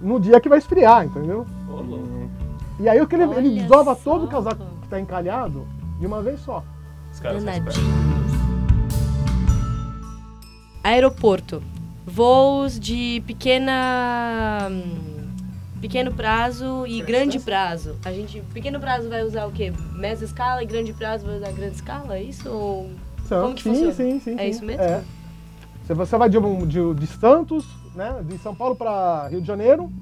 no 0.00 0.18
dia 0.18 0.40
que 0.40 0.48
vai 0.48 0.58
esfriar, 0.58 1.04
entendeu? 1.04 1.46
Ô, 1.68 1.76
louco. 1.82 2.30
E 2.80 2.88
aí 2.88 3.00
o 3.00 3.06
que 3.06 3.14
ele, 3.14 3.24
ele 3.34 3.60
desova 3.60 3.94
só. 3.94 4.12
todo 4.12 4.24
o 4.24 4.28
casaco 4.28 4.62
que 4.82 4.88
tá 4.88 4.98
encalhado 4.98 5.66
de 5.98 6.06
uma 6.06 6.22
vez 6.22 6.40
só. 6.40 6.62
Os 7.12 7.20
caras. 7.20 7.44
Aeroporto. 10.82 11.62
Voos 12.06 12.78
de 12.78 13.22
pequena. 13.26 14.70
Pequeno 15.80 16.12
prazo 16.12 16.86
e 16.86 17.02
grande 17.02 17.38
prazo. 17.38 17.96
A 18.04 18.12
gente, 18.12 18.40
pequeno 18.54 18.80
prazo 18.80 19.08
vai 19.08 19.22
usar 19.22 19.46
o 19.46 19.52
quê? 19.52 19.72
Mesa 19.94 20.24
escala 20.24 20.62
e 20.62 20.66
grande 20.66 20.92
prazo 20.92 21.26
vai 21.26 21.36
usar 21.36 21.52
grande 21.52 21.74
escala? 21.74 22.16
É 22.16 22.22
isso? 22.22 22.48
Ou... 22.48 22.90
São- 23.28 23.42
Como 23.42 23.54
que 23.54 23.62
sim, 23.62 23.70
funciona? 23.70 23.92
sim, 23.92 24.20
sim, 24.20 24.34
É 24.38 24.44
sim. 24.44 24.50
isso 24.50 24.64
mesmo? 24.64 24.82
É. 24.82 25.02
Se 25.86 25.94
você 25.94 26.16
vai 26.16 26.28
de, 26.30 26.38
de, 26.66 26.94
de 26.94 27.06
Santos, 27.06 27.64
né, 27.94 28.20
de 28.26 28.38
São 28.38 28.54
Paulo 28.54 28.74
para 28.74 29.28
Rio 29.28 29.40
de 29.40 29.46
Janeiro, 29.46 29.92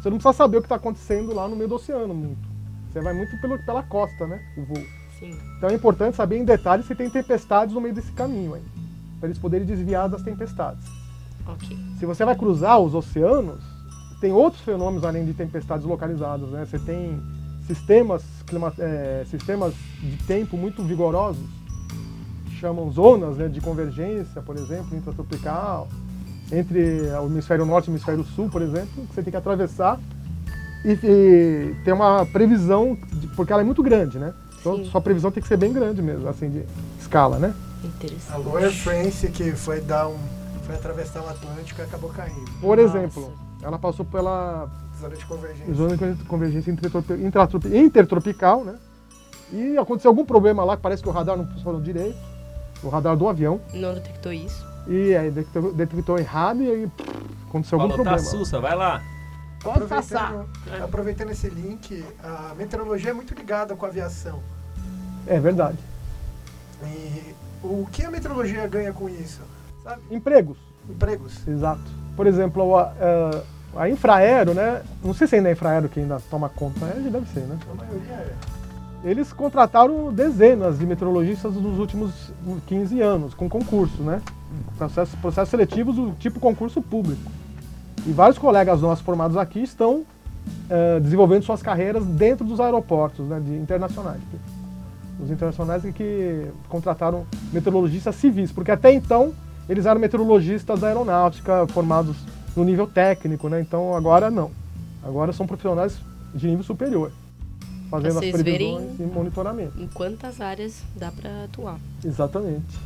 você 0.00 0.08
não 0.08 0.18
precisa 0.18 0.32
saber 0.32 0.58
o 0.58 0.60
que 0.60 0.66
está 0.66 0.76
acontecendo 0.76 1.34
lá 1.34 1.48
no 1.48 1.56
meio 1.56 1.68
do 1.68 1.74
oceano 1.74 2.14
muito. 2.14 2.46
Você 2.92 3.00
vai 3.00 3.12
muito 3.12 3.36
pelo, 3.40 3.58
pela 3.66 3.82
costa, 3.82 4.26
né, 4.26 4.40
o 4.56 4.62
voo. 4.64 4.84
Sim. 5.18 5.36
Então 5.58 5.68
é 5.68 5.74
importante 5.74 6.16
saber 6.16 6.38
em 6.38 6.44
detalhes 6.44 6.86
se 6.86 6.94
tem 6.94 7.10
tempestades 7.10 7.74
no 7.74 7.80
meio 7.80 7.94
desse 7.94 8.12
caminho 8.12 8.54
aí, 8.54 8.62
para 9.18 9.28
eles 9.28 9.38
poderem 9.38 9.66
desviar 9.66 10.08
das 10.08 10.22
tempestades. 10.22 10.86
Ok. 11.46 11.76
Se 11.98 12.06
você 12.06 12.24
vai 12.24 12.34
cruzar 12.34 12.78
os 12.78 12.94
oceanos, 12.94 13.60
tem 14.20 14.32
outros 14.32 14.62
fenômenos 14.62 15.04
além 15.04 15.24
de 15.24 15.32
tempestades 15.34 15.86
localizadas, 15.86 16.48
né? 16.50 16.64
Você 16.64 16.78
tem 16.78 17.20
sistemas, 17.66 18.22
clima, 18.46 18.72
é, 18.78 19.24
sistemas 19.30 19.74
de 20.00 20.16
tempo 20.26 20.56
muito 20.56 20.82
vigorosos, 20.82 21.42
que 22.46 22.56
chamam 22.56 22.90
zonas 22.90 23.36
né, 23.36 23.48
de 23.48 23.60
convergência, 23.60 24.40
por 24.42 24.56
exemplo, 24.56 24.96
intratropical, 24.96 25.88
entre 26.52 27.08
o 27.22 27.26
hemisfério 27.26 27.64
norte 27.64 27.86
e 27.86 27.90
o 27.90 27.92
hemisfério 27.92 28.24
sul, 28.24 28.48
por 28.48 28.62
exemplo, 28.62 29.06
que 29.08 29.14
você 29.14 29.22
tem 29.22 29.30
que 29.30 29.36
atravessar 29.36 29.98
e, 30.84 30.92
e 31.02 31.74
ter 31.84 31.92
uma 31.92 32.26
previsão, 32.26 32.96
de- 33.12 33.26
porque 33.28 33.52
ela 33.52 33.62
é 33.62 33.64
muito 33.64 33.82
grande, 33.82 34.18
né? 34.18 34.32
Então 34.60 34.76
Sim. 34.76 34.84
sua 34.90 35.00
previsão 35.00 35.30
tem 35.30 35.42
que 35.42 35.48
ser 35.48 35.56
bem 35.58 35.72
grande 35.72 36.00
mesmo, 36.02 36.26
assim, 36.28 36.48
de 36.50 36.62
escala, 37.00 37.38
né? 37.38 37.54
A 37.82 37.86
Interessante. 37.86 38.44
Lower 38.46 38.70
France, 38.72 39.28
que 39.28 39.52
foi 39.52 39.80
dar 39.80 40.08
um. 40.08 40.16
Foi 40.66 40.74
atravessar 40.74 41.22
o 41.22 41.28
Atlântico 41.28 41.80
e 41.80 41.84
acabou 41.84 42.10
caindo. 42.10 42.50
Por 42.60 42.76
Nossa. 42.78 42.98
exemplo, 42.98 43.32
ela 43.62 43.78
passou 43.78 44.04
pela 44.04 44.68
Zona 45.00 45.16
de 45.16 45.26
convergência. 45.26 45.74
zona 45.74 45.96
de 45.96 46.24
convergência 46.24 46.70
intertropi- 46.70 47.14
intratropi- 47.14 47.76
intertropical, 47.76 48.64
né? 48.64 48.76
E 49.52 49.76
aconteceu 49.76 50.10
algum 50.10 50.24
problema 50.24 50.64
lá, 50.64 50.76
que 50.76 50.82
parece 50.82 51.02
que 51.02 51.08
o 51.08 51.12
radar 51.12 51.36
não 51.36 51.46
funcionou 51.46 51.80
direito, 51.80 52.16
o 52.82 52.88
radar 52.88 53.16
do 53.16 53.28
avião. 53.28 53.60
Não 53.74 53.92
detectou 53.94 54.32
isso. 54.32 54.64
E 54.86 55.14
aí 55.14 55.30
detectou, 55.30 55.72
detectou 55.72 56.18
errado 56.18 56.62
e 56.62 56.70
aí 56.70 56.86
pff, 56.86 57.10
aconteceu 57.48 57.78
algum 57.80 57.92
Falou, 57.92 58.04
tá 58.04 58.10
problema. 58.16 58.38
sussa, 58.38 58.60
vai 58.60 58.74
lá. 58.74 59.02
Pode 59.62 59.86
passar. 59.86 60.26
Aproveitando, 60.28 60.84
aproveitando 60.84 61.30
esse 61.30 61.48
link, 61.48 62.04
a 62.22 62.54
meteorologia 62.54 63.10
é 63.10 63.14
muito 63.14 63.34
ligada 63.34 63.74
com 63.74 63.84
a 63.86 63.88
aviação. 63.88 64.40
É 65.26 65.38
verdade. 65.40 65.78
E 66.82 67.34
o 67.62 67.86
que 67.90 68.04
a 68.04 68.10
meteorologia 68.10 68.66
ganha 68.66 68.92
com 68.92 69.08
isso? 69.08 69.40
Sabe? 69.84 70.02
Empregos. 70.10 70.56
Empregos. 70.88 71.46
Exato. 71.46 71.82
Por 72.16 72.26
exemplo, 72.26 72.76
a, 72.76 72.92
a, 73.76 73.82
a 73.82 73.90
Infraero, 73.90 74.54
né? 74.54 74.82
Não 75.04 75.12
sei 75.12 75.26
se 75.26 75.36
ainda 75.36 75.50
é 75.50 75.52
Infraero 75.52 75.88
que 75.88 76.00
ainda 76.00 76.18
toma 76.30 76.48
conta. 76.48 76.86
É, 76.86 76.94
deve 76.98 77.26
ser, 77.28 77.40
né? 77.40 77.58
A 77.70 77.74
maioria 77.74 78.12
é. 78.12 78.34
Eles 79.04 79.34
contrataram 79.34 80.10
dezenas 80.10 80.78
de 80.78 80.86
meteorologistas 80.86 81.54
nos 81.54 81.78
últimos 81.78 82.32
15 82.66 83.02
anos, 83.02 83.34
com 83.34 83.50
concurso, 83.50 84.02
né? 84.02 84.22
Processos, 84.78 85.14
processos 85.16 85.50
seletivos 85.50 85.96
do 85.96 86.12
tipo 86.12 86.40
concurso 86.40 86.80
público. 86.80 87.30
E 88.06 88.12
vários 88.12 88.38
colegas 88.38 88.80
nossos 88.80 89.04
formados 89.04 89.36
aqui 89.36 89.62
estão 89.62 90.04
eh, 90.70 91.00
desenvolvendo 91.00 91.42
suas 91.42 91.62
carreiras 91.62 92.04
dentro 92.06 92.46
dos 92.46 92.60
aeroportos 92.60 93.26
né, 93.26 93.40
de 93.40 93.54
internacionais. 93.56 94.20
Os 95.20 95.30
internacionais 95.30 95.82
que 95.94 96.46
contrataram 96.68 97.26
meteorologistas 97.52 98.14
civis, 98.14 98.50
porque 98.52 98.70
até 98.70 98.92
então 98.92 99.34
eles 99.68 99.86
eram 99.86 100.00
meteorologistas 100.00 100.80
da 100.80 100.88
aeronáutica, 100.88 101.66
formados 101.68 102.16
no 102.56 102.64
nível 102.64 102.86
técnico, 102.86 103.48
né? 103.48 103.60
Então 103.60 103.94
agora 103.96 104.30
não. 104.30 104.50
Agora 105.02 105.32
são 105.32 105.46
profissionais 105.46 105.96
de 106.34 106.46
nível 106.48 106.64
superior, 106.64 107.12
fazendo 107.90 108.08
as 108.10 108.14
vocês 108.16 108.32
previsões 108.32 108.82
verem- 108.96 108.96
e 108.98 109.02
monitoramento. 109.12 109.72
Em 109.80 109.86
quantas 109.88 110.40
áreas 110.40 110.82
dá 110.96 111.10
pra 111.12 111.44
atuar? 111.44 111.78
Exatamente. 112.04 112.78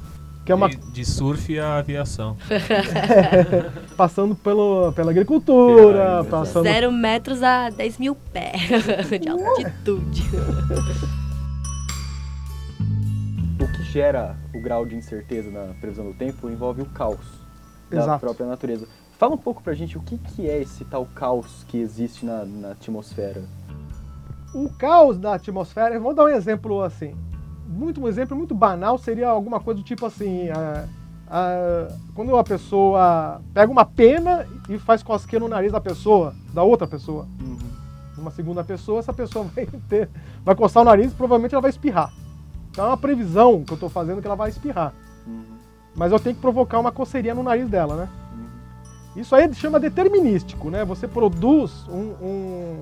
Que 0.44 0.52
é 0.52 0.54
uma 0.54 0.68
De, 0.70 0.76
de 0.92 1.04
surf 1.04 1.58
a 1.58 1.76
aviação. 1.78 2.34
passando 3.96 4.34
pelo, 4.34 4.92
pela 4.92 5.10
agricultura, 5.10 6.24
passando 6.30 6.64
Zero 6.64 6.90
metros 6.90 7.42
a 7.42 7.68
10 7.70 7.98
mil 7.98 8.14
pés 8.14 8.52
de 9.20 9.28
altitude. 9.28 10.24
Gera 13.92 14.36
o 14.54 14.60
grau 14.60 14.84
de 14.84 14.94
incerteza 14.96 15.50
na 15.50 15.72
previsão 15.80 16.04
do 16.06 16.14
tempo 16.14 16.48
envolve 16.50 16.82
o 16.82 16.86
caos 16.86 17.18
da 17.90 17.98
Exato. 17.98 18.20
própria 18.20 18.46
natureza. 18.46 18.86
Fala 19.18 19.34
um 19.34 19.38
pouco 19.38 19.62
pra 19.62 19.72
gente 19.74 19.96
o 19.96 20.00
que, 20.02 20.18
que 20.18 20.48
é 20.48 20.60
esse 20.60 20.84
tal 20.84 21.06
caos 21.06 21.64
que 21.66 21.78
existe 21.78 22.24
na, 22.26 22.44
na 22.44 22.70
atmosfera. 22.72 23.42
o 24.54 24.68
caos 24.78 25.18
da 25.18 25.34
atmosfera. 25.34 25.98
Vamos 25.98 26.16
dar 26.16 26.24
um 26.24 26.28
exemplo 26.28 26.82
assim. 26.82 27.14
Muito, 27.66 28.00
um 28.02 28.08
exemplo 28.08 28.36
muito 28.36 28.54
banal 28.54 28.96
seria 28.98 29.28
alguma 29.28 29.58
coisa 29.60 29.80
do 29.80 29.84
tipo 29.84 30.04
assim: 30.06 30.48
a- 30.50 30.84
a- 31.28 31.88
quando 32.14 32.36
a 32.36 32.44
pessoa 32.44 33.40
pega 33.54 33.70
uma 33.72 33.84
pena 33.84 34.46
e 34.68 34.78
faz 34.78 35.02
cosquinha 35.02 35.40
no 35.40 35.48
nariz 35.48 35.72
da 35.72 35.80
pessoa, 35.80 36.34
da 36.52 36.62
outra 36.62 36.86
pessoa, 36.86 37.26
uma 38.16 38.30
segunda 38.30 38.62
pessoa, 38.62 38.98
essa 39.00 39.12
pessoa 39.12 39.44
vai 39.54 39.66
ter, 39.88 40.08
vai 40.44 40.54
coçar 40.54 40.82
o 40.82 40.86
nariz 40.86 41.10
e 41.10 41.14
provavelmente 41.14 41.54
ela 41.54 41.62
vai 41.62 41.70
espirrar. 41.70 42.12
Então 42.78 42.86
é 42.86 42.90
uma 42.90 42.96
previsão 42.96 43.64
que 43.64 43.72
eu 43.72 43.74
estou 43.74 43.88
fazendo 43.88 44.20
que 44.20 44.26
ela 44.28 44.36
vai 44.36 44.50
espirrar. 44.50 44.92
Uhum. 45.26 45.42
Mas 45.96 46.12
eu 46.12 46.20
tenho 46.20 46.36
que 46.36 46.40
provocar 46.40 46.78
uma 46.78 46.92
coceirinha 46.92 47.34
no 47.34 47.42
nariz 47.42 47.68
dela, 47.68 47.96
né? 47.96 48.08
Isso 49.16 49.34
aí 49.34 49.52
chama 49.52 49.80
determinístico, 49.80 50.70
né? 50.70 50.84
Você 50.84 51.08
produz 51.08 51.88
um- 51.88 52.14
um- 52.22 52.78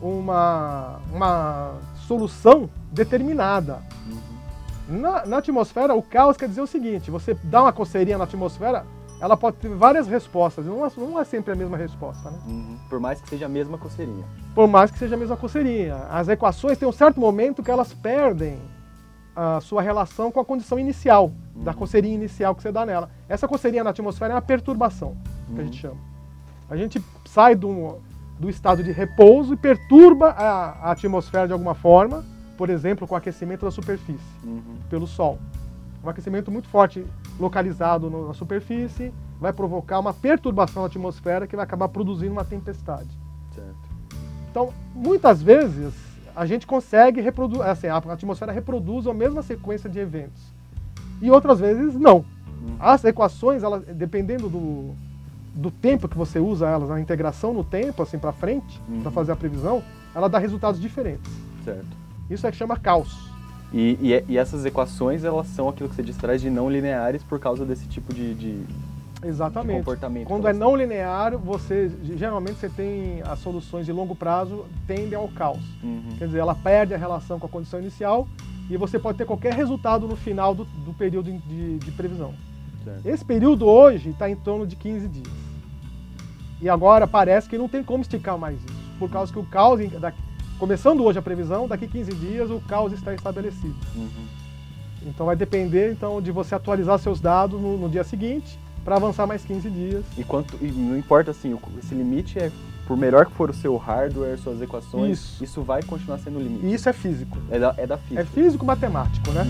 uma, 0.00 0.98
uma 1.12 1.72
solução 2.06 2.70
determinada. 2.90 3.82
Na, 4.88 5.26
na 5.26 5.36
atmosfera, 5.36 5.94
o 5.94 6.00
caos 6.02 6.38
quer 6.38 6.48
dizer 6.48 6.62
o 6.62 6.66
seguinte: 6.66 7.10
você 7.10 7.34
dá 7.34 7.64
uma 7.64 7.72
coceirinha 7.72 8.16
na 8.16 8.24
atmosfera, 8.24 8.86
ela 9.20 9.36
pode 9.36 9.58
ter 9.58 9.68
várias 9.68 10.06
respostas, 10.06 10.64
não 10.64 10.86
é, 10.86 10.90
não 10.96 11.20
é 11.20 11.24
sempre 11.24 11.52
a 11.52 11.54
mesma 11.54 11.76
resposta, 11.76 12.30
né? 12.30 12.38
Uhum. 12.46 12.78
Por 12.88 12.98
mais 12.98 13.20
que 13.20 13.28
seja 13.28 13.44
a 13.44 13.48
mesma 13.50 13.76
coceirinha. 13.76 14.24
Por 14.54 14.66
mais 14.66 14.90
que 14.90 14.98
seja 14.98 15.16
a 15.16 15.18
mesma 15.18 15.36
coceirinha. 15.36 15.96
As 16.08 16.28
equações 16.28 16.78
têm 16.78 16.88
um 16.88 16.92
certo 16.92 17.20
momento 17.20 17.62
que 17.62 17.70
elas 17.70 17.92
perdem 17.92 18.58
a 19.40 19.60
sua 19.60 19.80
relação 19.80 20.32
com 20.32 20.40
a 20.40 20.44
condição 20.44 20.78
inicial, 20.80 21.30
da 21.54 21.72
coceirinha 21.72 22.14
inicial 22.14 22.54
que 22.56 22.62
você 22.62 22.72
dá 22.72 22.84
nela. 22.84 23.08
Essa 23.28 23.46
coceirinha 23.46 23.84
na 23.84 23.90
atmosfera 23.90 24.32
é 24.32 24.34
uma 24.34 24.42
perturbação, 24.42 25.16
que 25.54 25.60
a 25.60 25.64
gente 25.64 25.76
chama. 25.76 25.96
A 26.68 26.76
gente 26.76 27.00
sai 27.24 27.54
do, 27.54 27.98
do 28.38 28.50
estado 28.50 28.82
de 28.82 28.90
repouso 28.90 29.54
e 29.54 29.56
perturba 29.56 30.30
a, 30.30 30.88
a 30.88 30.90
atmosfera 30.90 31.46
de 31.46 31.52
alguma 31.52 31.74
forma, 31.74 32.24
por 32.56 32.68
exemplo, 32.68 33.06
com 33.06 33.14
o 33.14 33.16
aquecimento 33.18 33.64
da 33.64 33.70
superfície 33.70 34.18
Uhum. 34.42 34.60
pelo 34.90 35.06
Sol. 35.06 35.38
Um 36.04 36.08
aquecimento 36.08 36.50
muito 36.50 36.68
forte 36.68 37.04
localizado 37.38 38.10
no- 38.10 38.26
na 38.28 38.34
superfície 38.34 39.12
vai 39.40 39.52
provocar 39.52 40.00
uma 40.00 40.12
perturbação 40.12 40.82
na 40.82 40.88
atmosfera 40.88 41.46
que 41.46 41.54
vai 41.54 41.64
acabar 41.64 41.88
produzindo 41.88 42.32
uma 42.32 42.44
tempestade. 42.44 43.08
Certo. 43.54 43.76
Então, 44.50 44.72
muitas 44.94 45.40
vezes, 45.40 45.94
a 46.38 46.46
gente 46.46 46.68
consegue 46.68 47.20
reproduzir, 47.20 47.66
assim, 47.66 47.88
a 47.88 47.96
atmosfera 47.96 48.52
reproduz 48.52 49.08
a 49.08 49.12
mesma 49.12 49.42
sequência 49.42 49.90
de 49.90 49.98
eventos. 49.98 50.40
E 51.20 51.32
outras 51.32 51.58
vezes, 51.58 51.96
não. 51.96 52.24
As 52.78 53.02
equações, 53.04 53.64
elas, 53.64 53.82
dependendo 53.86 54.48
do, 54.48 54.94
do 55.52 55.68
tempo 55.68 56.08
que 56.08 56.16
você 56.16 56.38
usa 56.38 56.68
elas, 56.68 56.92
a 56.92 57.00
integração 57.00 57.52
no 57.52 57.64
tempo, 57.64 58.04
assim, 58.04 58.20
para 58.20 58.30
frente, 58.30 58.80
para 59.02 59.10
fazer 59.10 59.32
a 59.32 59.36
previsão, 59.36 59.82
ela 60.14 60.28
dá 60.28 60.38
resultados 60.38 60.80
diferentes. 60.80 61.28
Certo. 61.64 61.96
Isso 62.30 62.46
é 62.46 62.52
que 62.52 62.56
chama 62.56 62.76
caos. 62.76 63.28
E, 63.72 63.98
e, 64.00 64.32
e 64.32 64.38
essas 64.38 64.64
equações, 64.64 65.24
elas 65.24 65.48
são 65.48 65.68
aquilo 65.68 65.88
que 65.88 65.96
você 65.96 66.04
diz 66.04 66.16
traz 66.16 66.40
de 66.40 66.50
não 66.50 66.70
lineares 66.70 67.24
por 67.24 67.40
causa 67.40 67.66
desse 67.66 67.88
tipo 67.88 68.14
de, 68.14 68.34
de 68.34 68.64
Exatamente. 69.22 69.78
comportamento. 69.78 70.26
Quando 70.26 70.46
é 70.46 70.52
não 70.52 70.76
linear, 70.76 71.36
você 71.36 71.90
geralmente 72.16 72.56
você 72.58 72.68
tem 72.68 73.22
as 73.24 73.38
soluções 73.40 73.84
de 73.86 73.92
longo 73.92 74.14
prazo 74.14 74.66
tendem 74.86 75.14
ao 75.14 75.28
caos. 75.28 75.62
Uhum. 75.82 76.14
Quer 76.18 76.26
dizer, 76.26 76.38
ela 76.38 76.54
perde 76.54 76.94
a 76.94 76.98
relação 76.98 77.38
com 77.38 77.46
a 77.46 77.48
condição 77.48 77.80
inicial 77.80 78.28
e 78.70 78.76
você 78.76 78.98
pode 78.98 79.18
ter 79.18 79.24
qualquer 79.24 79.54
resultado 79.54 80.06
no 80.06 80.14
final 80.16 80.54
do, 80.54 80.64
do 80.64 80.92
período 80.92 81.32
de, 81.32 81.78
de 81.78 81.90
previsão. 81.92 82.34
Certo. 82.84 83.06
Esse 83.06 83.24
período 83.24 83.66
hoje 83.66 84.10
está 84.10 84.30
em 84.30 84.36
torno 84.36 84.66
de 84.66 84.76
15 84.76 85.08
dias. 85.08 85.34
E 86.60 86.68
agora 86.68 87.06
parece 87.06 87.48
que 87.48 87.58
não 87.58 87.68
tem 87.68 87.82
como 87.82 88.02
esticar 88.02 88.36
mais 88.38 88.56
isso, 88.56 88.74
por 88.98 89.08
causa 89.10 89.32
que 89.32 89.38
o 89.38 89.44
caos, 89.44 89.80
da- 90.00 90.12
começando 90.58 91.04
hoje 91.04 91.18
a 91.18 91.22
previsão, 91.22 91.68
daqui 91.68 91.86
15 91.86 92.12
dias 92.14 92.50
o 92.50 92.60
caos 92.60 92.92
está 92.92 93.14
estabelecido. 93.14 93.74
Uhum. 93.94 94.26
Então 95.06 95.26
vai 95.26 95.36
depender 95.36 95.92
então 95.92 96.20
de 96.20 96.32
você 96.32 96.54
atualizar 96.54 96.98
seus 96.98 97.20
dados 97.20 97.60
no, 97.60 97.76
no 97.78 97.88
dia 97.88 98.02
seguinte 98.02 98.58
para 98.88 98.96
avançar 98.96 99.26
mais 99.26 99.44
15 99.44 99.68
dias. 99.68 100.04
E, 100.16 100.24
quanto, 100.24 100.56
e 100.62 100.68
não 100.68 100.96
importa 100.96 101.30
assim, 101.30 101.54
esse 101.78 101.94
limite 101.94 102.38
é, 102.38 102.50
por 102.86 102.96
melhor 102.96 103.26
que 103.26 103.32
for 103.32 103.50
o 103.50 103.52
seu 103.52 103.76
hardware, 103.76 104.38
suas 104.38 104.62
equações, 104.62 105.38
Isso. 105.42 105.62
vai 105.62 105.82
continuar 105.82 106.16
sendo 106.16 106.38
o 106.38 106.42
limite. 106.42 106.64
E 106.64 106.72
isso 106.72 106.88
é 106.88 106.92
físico. 106.94 107.36
É 107.50 107.58
da, 107.58 107.74
é 107.76 107.86
da 107.86 107.98
física. 107.98 108.22
É 108.22 108.24
físico-matemático, 108.24 109.30
né? 109.32 109.44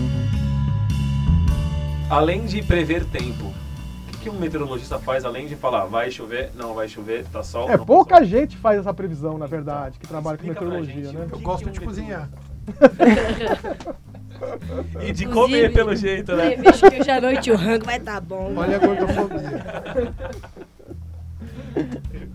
Além 2.09 2.45
de 2.47 2.61
prever 2.61 3.05
tempo, 3.05 3.45
o 3.45 4.11
que, 4.11 4.17
que 4.17 4.29
um 4.29 4.37
meteorologista 4.37 4.99
faz 4.99 5.23
além 5.23 5.47
de 5.47 5.55
falar 5.55 5.85
vai 5.85 6.11
chover, 6.11 6.51
não 6.53 6.73
vai 6.73 6.89
chover, 6.89 7.25
tá 7.31 7.41
sol? 7.41 7.69
É, 7.69 7.77
não 7.77 7.85
pouca 7.85 8.15
tá 8.15 8.17
sol? 8.17 8.25
gente 8.25 8.57
faz 8.57 8.77
essa 8.77 8.93
previsão, 8.93 9.37
na 9.37 9.45
verdade, 9.45 9.99
que 9.99 10.05
trabalha 10.05 10.37
com 10.37 10.43
Explica 10.43 10.59
pra 10.59 10.69
meteorologia, 10.69 11.05
gente 11.05 11.17
né? 11.17 11.27
o 11.31 11.33
Eu 11.33 11.37
que 11.37 11.43
gosto 11.43 11.63
que 11.63 11.71
de 11.71 11.79
um 11.79 11.85
cozinhar. 11.85 12.29
E 15.01 15.11
de 15.11 15.25
Inclusive- 15.25 15.31
comer, 15.31 15.73
pelo 15.73 15.95
jeito, 15.95 16.35
né? 16.35 16.51
Prevejo 16.57 16.89
que 16.91 16.99
hoje 17.01 17.11
à 17.11 17.21
noite 17.21 17.51
o 17.51 17.55
rango 17.55 17.85
vai 17.85 17.97
estar 17.97 18.19
bom. 18.21 18.53
Olha 18.55 18.75
a 18.77 18.79
gordofobia. 18.79 19.63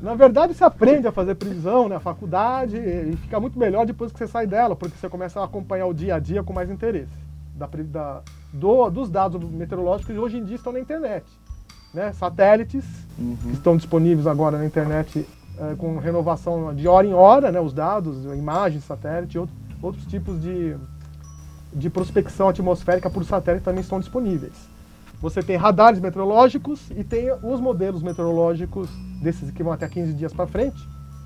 Na 0.01 0.15
verdade, 0.15 0.55
você 0.55 0.65
aprende 0.65 1.07
a 1.07 1.13
fazer 1.13 1.35
previsão 1.35 1.89
na 1.89 1.99
faculdade 1.99 2.77
e 2.77 3.17
fica 3.23 3.41
muito 3.41 3.59
melhor 3.59 3.87
depois 3.87 4.13
que 4.13 4.19
você 4.19 4.27
sai 4.27 4.47
dela, 4.47 4.77
porque 4.77 4.97
você 4.97 5.09
começa 5.09 5.41
a 5.41 5.45
acompanhar 5.45 5.87
o 5.87 5.95
dia 5.95 6.15
a 6.17 6.19
dia 6.19 6.43
com 6.43 6.53
mais 6.53 6.71
interesse. 6.71 7.13
Da, 7.55 7.67
da- 7.67 8.23
do- 8.53 8.91
dos 8.91 9.09
dados 9.11 9.43
meteorológicos 9.51 10.13
que 10.15 10.19
hoje 10.21 10.39
em 10.39 10.45
dia 10.45 10.57
estão 10.57 10.73
na 10.73 10.81
internet. 10.81 11.25
Né? 11.93 12.13
Satélites 12.13 12.85
que 13.17 13.53
estão 13.53 13.77
disponíveis 13.77 14.27
agora 14.27 14.59
na 14.59 14.67
internet 14.67 15.25
eh, 15.59 15.75
com 15.79 15.97
renovação 15.99 16.75
de 16.75 16.89
hora 16.89 17.07
em 17.07 17.15
hora, 17.15 17.53
né? 17.53 17.61
os 17.61 17.73
dados, 17.73 18.25
imagens 18.25 18.83
satélite 18.85 19.37
e 19.37 19.41
outro- 19.41 19.55
outros 19.81 20.05
tipos 20.07 20.41
de, 20.43 20.75
de 21.75 21.91
prospecção 21.91 22.49
atmosférica 22.49 23.11
por 23.11 23.25
satélite 23.25 23.65
também 23.65 23.81
estão 23.81 23.99
disponíveis. 23.99 24.53
Você 25.21 25.43
tem 25.43 25.57
radares 25.57 26.01
meteorológicos 26.01 26.91
e 26.97 27.03
tem 27.03 27.33
os 27.43 27.61
modelos 27.61 28.03
meteorológicos 28.03 28.89
desses 29.23 29.51
que 29.51 29.63
vão 29.63 29.73
até 29.73 29.89
15 29.89 30.13
dias 30.13 30.33
para 30.33 30.47
frente, 30.47 30.77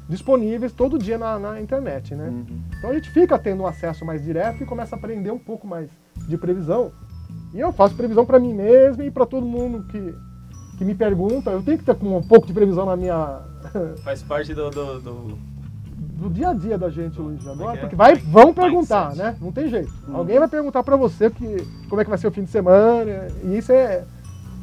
disponíveis 0.08 0.72
todo 0.72 0.98
dia 0.98 1.18
na, 1.18 1.38
na 1.38 1.60
internet, 1.60 2.14
né? 2.14 2.28
Uhum. 2.28 2.62
Então 2.78 2.90
a 2.90 2.94
gente 2.94 3.10
fica 3.10 3.38
tendo 3.38 3.62
um 3.62 3.66
acesso 3.66 4.04
mais 4.04 4.22
direto 4.22 4.62
e 4.62 4.66
começa 4.66 4.94
a 4.94 4.98
aprender 4.98 5.30
um 5.30 5.38
pouco 5.38 5.66
mais 5.66 5.90
de 6.28 6.36
previsão. 6.38 6.92
E 7.52 7.60
eu 7.60 7.72
faço 7.72 7.94
previsão 7.94 8.24
para 8.24 8.38
mim 8.38 8.54
mesmo 8.54 9.02
e 9.02 9.10
para 9.10 9.26
todo 9.26 9.44
mundo 9.44 9.84
que, 9.88 10.14
que 10.78 10.84
me 10.84 10.94
pergunta. 10.94 11.50
Eu 11.50 11.62
tenho 11.62 11.78
que 11.78 11.84
ter 11.84 11.94
com 11.94 12.16
um 12.16 12.22
pouco 12.22 12.46
de 12.46 12.52
previsão 12.52 12.86
na 12.86 12.96
minha 12.96 13.40
Faz 14.04 14.22
parte 14.22 14.54
do. 14.54 14.70
do, 14.70 15.00
do- 15.00 15.38
do 16.18 16.28
dia 16.28 16.48
a 16.48 16.54
dia 16.54 16.76
da 16.76 16.90
gente, 16.90 17.20
Luiz, 17.20 17.46
agora, 17.46 17.78
é? 17.78 17.80
porque 17.80 17.96
vai, 17.96 18.16
vão 18.16 18.52
perguntar, 18.52 19.14
né? 19.14 19.36
Não 19.40 19.52
tem 19.52 19.68
jeito. 19.68 19.92
Alguém 20.12 20.38
vai 20.38 20.48
perguntar 20.48 20.82
para 20.82 20.96
você 20.96 21.30
que, 21.30 21.64
como 21.88 22.00
é 22.00 22.04
que 22.04 22.10
vai 22.10 22.18
ser 22.18 22.26
o 22.26 22.32
fim 22.32 22.42
de 22.42 22.50
semana, 22.50 23.28
e 23.44 23.56
isso 23.56 23.70
é, 23.70 24.04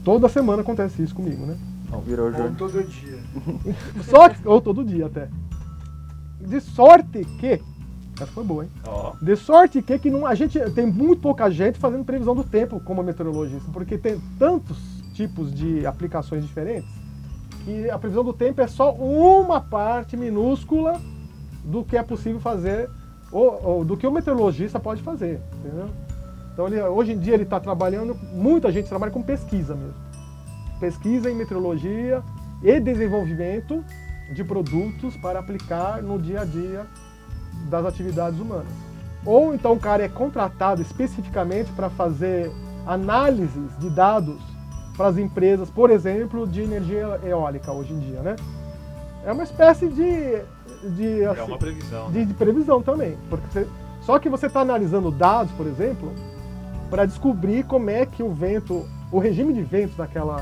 Toda 0.06 0.30
semana 0.30 0.62
acontece 0.62 1.02
isso 1.02 1.16
comigo, 1.16 1.48
né? 1.48 1.58
Virou 2.06 2.28
Ou 2.28 2.34
jogo. 2.34 2.56
todo 2.56 2.84
dia. 2.84 3.20
Só 4.06 4.30
que, 4.30 4.48
ou 4.48 4.62
todo 4.62 4.86
dia 4.86 5.08
até. 5.08 5.28
De 6.40 6.62
sorte 6.62 7.26
que. 7.40 7.60
Essa 8.16 8.28
foi 8.28 8.44
boa, 8.44 8.64
hein? 8.64 8.70
Ó, 8.86 9.14
De 9.20 9.36
sorte 9.36 9.82
que, 9.82 9.98
que 9.98 10.12
não, 10.12 10.26
a 10.26 10.36
gente 10.36 10.60
tem 10.72 10.86
muito 10.86 11.22
pouca 11.22 11.50
gente 11.50 11.80
fazendo 11.80 12.06
previsão 12.06 12.36
do 12.36 12.44
tempo 12.44 12.80
como 12.80 13.02
meteorologista, 13.02 13.70
porque 13.74 13.98
tem 13.98 14.22
tantos 14.38 14.78
tipos 15.16 15.54
de 15.54 15.86
aplicações 15.88 16.46
diferentes 16.46 16.90
que 17.66 17.90
a 17.90 17.98
previsão 17.98 18.24
do 18.24 18.32
tempo 18.32 18.62
é 18.62 18.68
só 18.68 18.94
uma 18.94 19.60
parte 19.60 20.16
minúscula 20.16 21.02
do 21.66 21.84
que 21.84 21.98
é 21.98 22.04
possível 22.04 22.40
fazer 22.40 22.90
ou, 23.32 23.60
ou 23.64 23.86
do 23.86 23.98
que 23.98 24.06
o 24.06 24.12
meteorologista 24.12 24.80
pode 24.80 25.02
fazer, 25.02 25.42
entendeu? 25.60 25.90
Então 26.54 26.68
ele- 26.68 26.82
hoje 26.82 27.12
em 27.12 27.20
dia 27.20 27.34
ele 27.34 27.44
está 27.44 27.60
trabalhando, 27.60 28.16
muita 28.32 28.72
gente 28.72 28.88
trabalha 28.88 29.12
com 29.12 29.22
pesquisa 29.22 29.76
mesmo, 29.76 29.96
pesquisa 30.80 31.30
em 31.30 31.36
meteorologia 31.36 32.22
e 32.64 32.80
desenvolvimento 32.80 33.84
de 34.34 34.44
produtos 34.44 35.18
para 35.18 35.40
aplicar 35.40 36.02
no 36.02 36.18
dia 36.18 36.42
a 36.42 36.46
dia 36.46 36.86
das 37.70 37.86
atividades 37.86 38.40
humanas. 38.40 38.72
Ou 39.26 39.54
então 39.54 39.74
o 39.74 39.80
cara 39.80 40.04
é 40.04 40.08
contratado 40.08 40.82
especificamente 40.82 41.72
para 41.72 41.90
fazer 41.90 42.52
análises 42.86 43.78
de 43.80 43.90
dados 43.90 44.40
para 44.96 45.08
as 45.08 45.18
empresas, 45.18 45.70
por 45.70 45.90
exemplo, 45.90 46.48
de 46.48 46.62
energia 46.62 47.20
eólica 47.24 47.72
hoje 47.72 47.92
em 47.94 48.00
dia, 48.00 48.22
né? 48.22 48.36
É 49.26 49.32
uma 49.32 49.44
espécie 49.44 49.88
de, 49.88 50.42
de, 50.92 51.22
é 51.24 51.28
assim, 51.28 51.42
uma 51.42 51.58
previsão. 51.58 52.12
de, 52.12 52.26
de 52.26 52.34
previsão 52.34 52.82
também. 52.82 53.18
Porque 53.30 53.46
você- 53.52 53.68
só 54.02 54.20
que 54.20 54.30
você 54.30 54.46
está 54.48 54.62
analisando 54.62 55.10
dados, 55.12 55.52
por 55.54 55.66
exemplo, 55.66 56.12
para 56.90 57.06
descobrir 57.06 57.64
como 57.66 57.90
é 57.90 58.06
que 58.06 58.22
o 58.22 58.30
vento, 58.32 58.86
o 59.12 59.20
regime 59.20 59.52
de 59.54 59.64
ventos 59.64 59.96
daquela, 59.98 60.38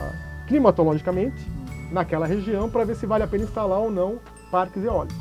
climatologicamente, 0.47 1.47
naquela 1.91 2.25
região, 2.25 2.69
para 2.69 2.83
ver 2.83 2.95
se 2.95 3.05
vale 3.05 3.23
a 3.23 3.27
pena 3.27 3.43
instalar 3.43 3.79
ou 3.79 3.89
não 3.91 4.17
parques 4.51 4.83
eólicos. 4.83 5.15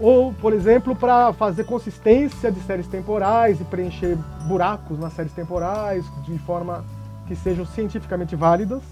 Ou, 0.00 0.32
por 0.34 0.52
exemplo, 0.54 0.96
para 0.96 1.32
fazer 1.34 1.64
consistência 1.64 2.50
de 2.50 2.60
séries 2.60 2.86
temporais 2.86 3.60
e 3.60 3.64
preencher 3.64 4.16
buracos 4.46 4.98
nas 4.98 5.12
séries 5.12 5.32
temporais 5.32 6.04
de 6.24 6.38
forma 6.38 6.84
que 7.26 7.36
sejam 7.36 7.66
cientificamente 7.66 8.34
válidas, 8.34 8.82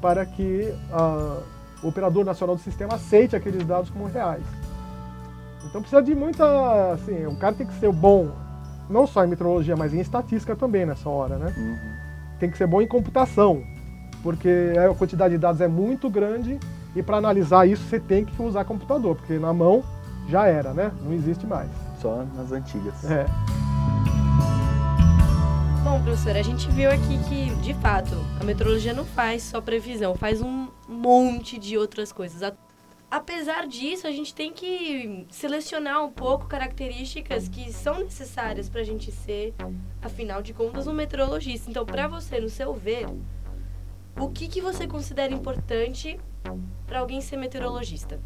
para 0.00 0.24
que 0.24 0.72
ah, 0.92 1.38
o 1.82 1.88
operador 1.88 2.24
nacional 2.24 2.56
do 2.56 2.62
sistema 2.62 2.94
aceite 2.94 3.36
aqueles 3.36 3.64
dados 3.64 3.90
como 3.90 4.06
reais. 4.06 4.44
Então 5.64 5.80
precisa 5.80 6.02
de 6.02 6.14
muita. 6.14 6.92
Assim, 6.92 7.26
o 7.26 7.36
cara 7.36 7.54
tem 7.54 7.66
que 7.66 7.74
ser 7.74 7.92
bom, 7.92 8.30
não 8.88 9.06
só 9.06 9.24
em 9.24 9.28
meteorologia, 9.28 9.76
mas 9.76 9.94
em 9.94 10.00
estatística 10.00 10.54
também 10.54 10.84
nessa 10.84 11.08
hora, 11.08 11.36
né? 11.36 11.52
Uhum. 11.56 11.76
Tem 12.38 12.50
que 12.50 12.58
ser 12.58 12.66
bom 12.66 12.82
em 12.82 12.86
computação, 12.86 13.62
porque 14.22 14.72
a 14.78 14.94
quantidade 14.94 15.34
de 15.34 15.38
dados 15.38 15.60
é 15.60 15.68
muito 15.68 16.10
grande 16.10 16.58
e 16.94 17.02
para 17.02 17.16
analisar 17.16 17.66
isso 17.66 17.84
você 17.84 18.00
tem 18.00 18.24
que 18.24 18.42
usar 18.42 18.64
computador, 18.64 19.16
porque 19.16 19.38
na 19.38 19.52
mão 19.52 19.82
já 20.28 20.46
era, 20.46 20.72
né? 20.72 20.90
Não 21.02 21.12
existe 21.12 21.46
mais. 21.46 21.70
Só 22.00 22.24
nas 22.36 22.50
antigas. 22.52 23.04
É. 23.10 23.26
Bom, 25.84 26.00
professor, 26.00 26.36
a 26.36 26.42
gente 26.42 26.70
viu 26.70 26.88
aqui 26.88 27.18
que, 27.28 27.54
de 27.56 27.74
fato, 27.74 28.14
a 28.40 28.44
meteorologia 28.44 28.94
não 28.94 29.04
faz 29.04 29.42
só 29.42 29.60
previsão, 29.60 30.14
faz 30.14 30.40
um 30.40 30.68
monte 30.88 31.58
de 31.58 31.76
outras 31.76 32.12
coisas. 32.12 32.52
Apesar 33.10 33.66
disso, 33.66 34.06
a 34.06 34.12
gente 34.12 34.32
tem 34.32 34.52
que 34.52 35.26
selecionar 35.28 36.04
um 36.04 36.10
pouco 36.10 36.46
características 36.46 37.48
que 37.48 37.72
são 37.72 37.98
necessárias 37.98 38.68
para 38.68 38.80
a 38.80 38.84
gente 38.84 39.10
ser, 39.10 39.54
afinal 40.00 40.40
de 40.40 40.54
contas, 40.54 40.86
um 40.86 40.92
meteorologista. 40.92 41.68
Então, 41.68 41.84
para 41.84 42.06
você, 42.06 42.38
no 42.38 42.48
seu 42.48 42.72
ver, 42.72 43.06
o 44.20 44.28
que, 44.28 44.46
que 44.46 44.60
você 44.60 44.86
considera 44.86 45.34
importante 45.34 46.18
para 46.86 47.00
alguém 47.00 47.20
ser 47.20 47.36
meteorologista? 47.36 48.20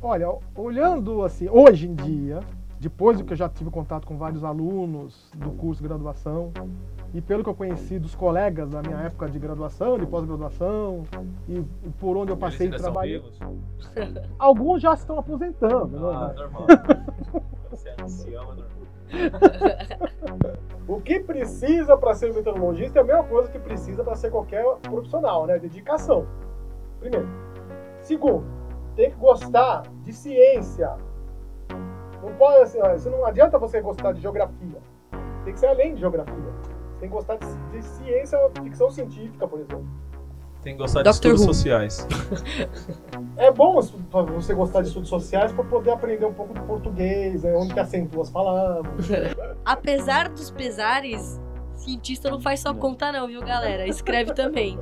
Olha, 0.00 0.28
olhando 0.54 1.24
assim, 1.24 1.48
hoje 1.48 1.88
em 1.88 1.94
dia, 1.94 2.40
depois 2.80 3.18
do 3.18 3.24
que 3.24 3.32
eu 3.32 3.36
já 3.36 3.48
tive 3.48 3.70
contato 3.70 4.06
com 4.06 4.16
vários 4.16 4.44
alunos 4.44 5.30
do 5.34 5.50
curso 5.50 5.82
de 5.82 5.88
graduação, 5.88 6.52
e 7.12 7.20
pelo 7.20 7.42
que 7.42 7.50
eu 7.50 7.54
conheci 7.54 7.98
dos 7.98 8.14
colegas 8.14 8.70
da 8.70 8.82
minha 8.82 8.98
época 8.98 9.28
de 9.28 9.38
graduação, 9.38 9.98
de 9.98 10.06
pós-graduação, 10.06 11.04
e 11.48 11.64
por 11.98 12.16
onde 12.16 12.30
eu 12.30 12.36
passei 12.36 12.68
trabalhando, 12.70 13.32
alguns 14.38 14.82
já 14.82 14.94
estão 14.94 15.18
aposentando. 15.18 16.08
Ah, 16.08 16.28
né? 16.28 16.34
normal. 16.34 16.66
Você 17.70 17.88
é 17.88 17.96
ancião, 18.02 18.42
é 18.42 18.46
normal. 18.46 18.78
O 20.88 21.02
que 21.02 21.20
precisa 21.20 21.98
para 21.98 22.14
ser 22.14 22.32
meteorologista 22.32 22.98
é 22.98 23.02
a 23.02 23.04
mesma 23.04 23.24
coisa 23.24 23.50
que 23.50 23.58
precisa 23.58 24.02
para 24.02 24.14
ser 24.14 24.30
qualquer 24.30 24.64
profissional, 24.76 25.46
né? 25.46 25.58
Dedicação. 25.58 26.26
Primeiro. 26.98 27.28
Segundo, 28.00 28.46
tem 28.96 29.10
que 29.10 29.16
gostar 29.16 29.82
de 30.02 30.14
ciência. 30.14 30.96
Não 32.28 32.36
pode, 32.36 32.78
assim, 32.78 33.08
não 33.10 33.24
adianta 33.24 33.58
você 33.58 33.80
gostar 33.80 34.12
de 34.12 34.20
geografia. 34.20 34.78
Tem 35.44 35.54
que 35.54 35.60
ser 35.60 35.66
além 35.66 35.94
de 35.94 36.00
geografia. 36.00 36.34
Você 36.34 37.00
tem 37.00 37.08
que 37.08 37.14
gostar 37.14 37.36
de, 37.36 37.46
de 37.70 37.82
ciência, 37.82 38.38
ficção 38.62 38.90
científica, 38.90 39.48
por 39.48 39.60
exemplo. 39.60 39.86
Tem 40.62 40.74
que 40.74 40.82
gostar 40.82 41.02
de 41.02 41.08
estudos 41.08 41.40
Who. 41.40 41.46
Sociais. 41.54 42.06
É 43.36 43.52
bom 43.52 43.80
você 44.34 44.52
gostar 44.52 44.82
de 44.82 44.88
estudos 44.88 45.08
sociais 45.08 45.52
para 45.52 45.62
poder 45.62 45.92
aprender 45.92 46.26
um 46.26 46.34
pouco 46.34 46.52
de 46.52 46.60
português, 46.62 47.44
é 47.44 47.54
onde 47.56 47.72
que 47.72 47.78
acentua 47.78 48.22
as 48.22 48.30
palavras. 48.30 49.06
Apesar 49.64 50.28
dos 50.28 50.50
pesares, 50.50 51.40
cientista 51.76 52.28
não 52.28 52.40
faz 52.40 52.60
só 52.60 52.74
conta 52.74 53.12
não, 53.12 53.28
viu, 53.28 53.40
galera? 53.40 53.86
Escreve 53.86 54.34
também. 54.34 54.76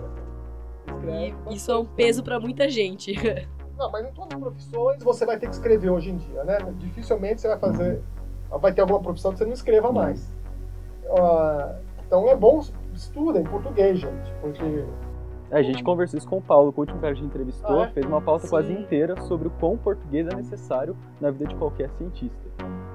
Escreve 0.86 1.34
E 1.50 1.54
isso 1.54 1.70
é 1.70 1.78
um 1.78 1.84
peso 1.84 2.22
para 2.22 2.40
muita 2.40 2.66
gente. 2.70 3.14
Não, 3.78 3.90
mas 3.90 4.06
em 4.06 4.12
todas 4.12 4.32
as 4.34 4.40
profissões 4.40 5.02
você 5.02 5.26
vai 5.26 5.38
ter 5.38 5.46
que 5.48 5.54
escrever 5.54 5.90
hoje 5.90 6.10
em 6.10 6.16
dia, 6.16 6.44
né? 6.44 6.58
Dificilmente 6.78 7.40
você 7.40 7.48
vai 7.48 7.58
fazer. 7.58 8.02
Vai 8.50 8.72
ter 8.72 8.80
alguma 8.80 9.00
profissão 9.00 9.32
que 9.32 9.38
você 9.38 9.44
não 9.44 9.52
escreva 9.52 9.92
mais. 9.92 10.34
Ah, 11.18 11.76
então 12.06 12.28
é 12.28 12.36
bom 12.36 12.62
estuda 12.94 13.40
em 13.40 13.44
português, 13.44 13.98
gente, 13.98 14.32
porque 14.40 14.84
É, 15.50 15.58
a 15.58 15.62
gente 15.62 15.82
conversou 15.84 16.18
isso 16.18 16.26
com 16.28 16.38
o 16.38 16.42
Paulo, 16.42 16.72
que 16.72 16.78
o 16.78 16.82
último 16.82 16.98
cara 17.00 17.12
que 17.12 17.20
a 17.20 17.22
gente 17.22 17.30
entrevistou, 17.30 17.80
Ah, 17.82 17.86
é? 17.86 17.90
fez 17.90 18.04
uma 18.06 18.20
pauta 18.20 18.48
quase 18.48 18.68
Sim. 18.74 18.80
inteira 18.80 19.20
sobre 19.22 19.46
o 19.46 19.50
quão 19.50 19.76
português 19.76 20.26
é 20.26 20.34
necessário 20.34 20.96
na 21.20 21.30
vida 21.30 21.46
de 21.46 21.54
qualquer 21.54 21.90
cientista. 21.90 22.36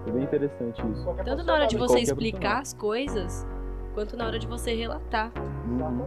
Foi 0.04 0.12
bem 0.14 0.24
interessante 0.24 0.82
isso. 0.92 1.04
qualquer 1.04 1.24
Tanto 1.24 1.46
na 1.46 1.54
hora 1.54 1.68
de 1.68 1.78
você 1.78 2.00
explicar 2.00 2.60
as 2.60 2.74
coisas, 2.74 3.48
quanto 3.94 4.18
na 4.18 4.26
hora 4.26 4.40
de 4.40 4.48
você 4.48 4.74
relatar. 4.74 5.32
Uhum. 5.68 6.06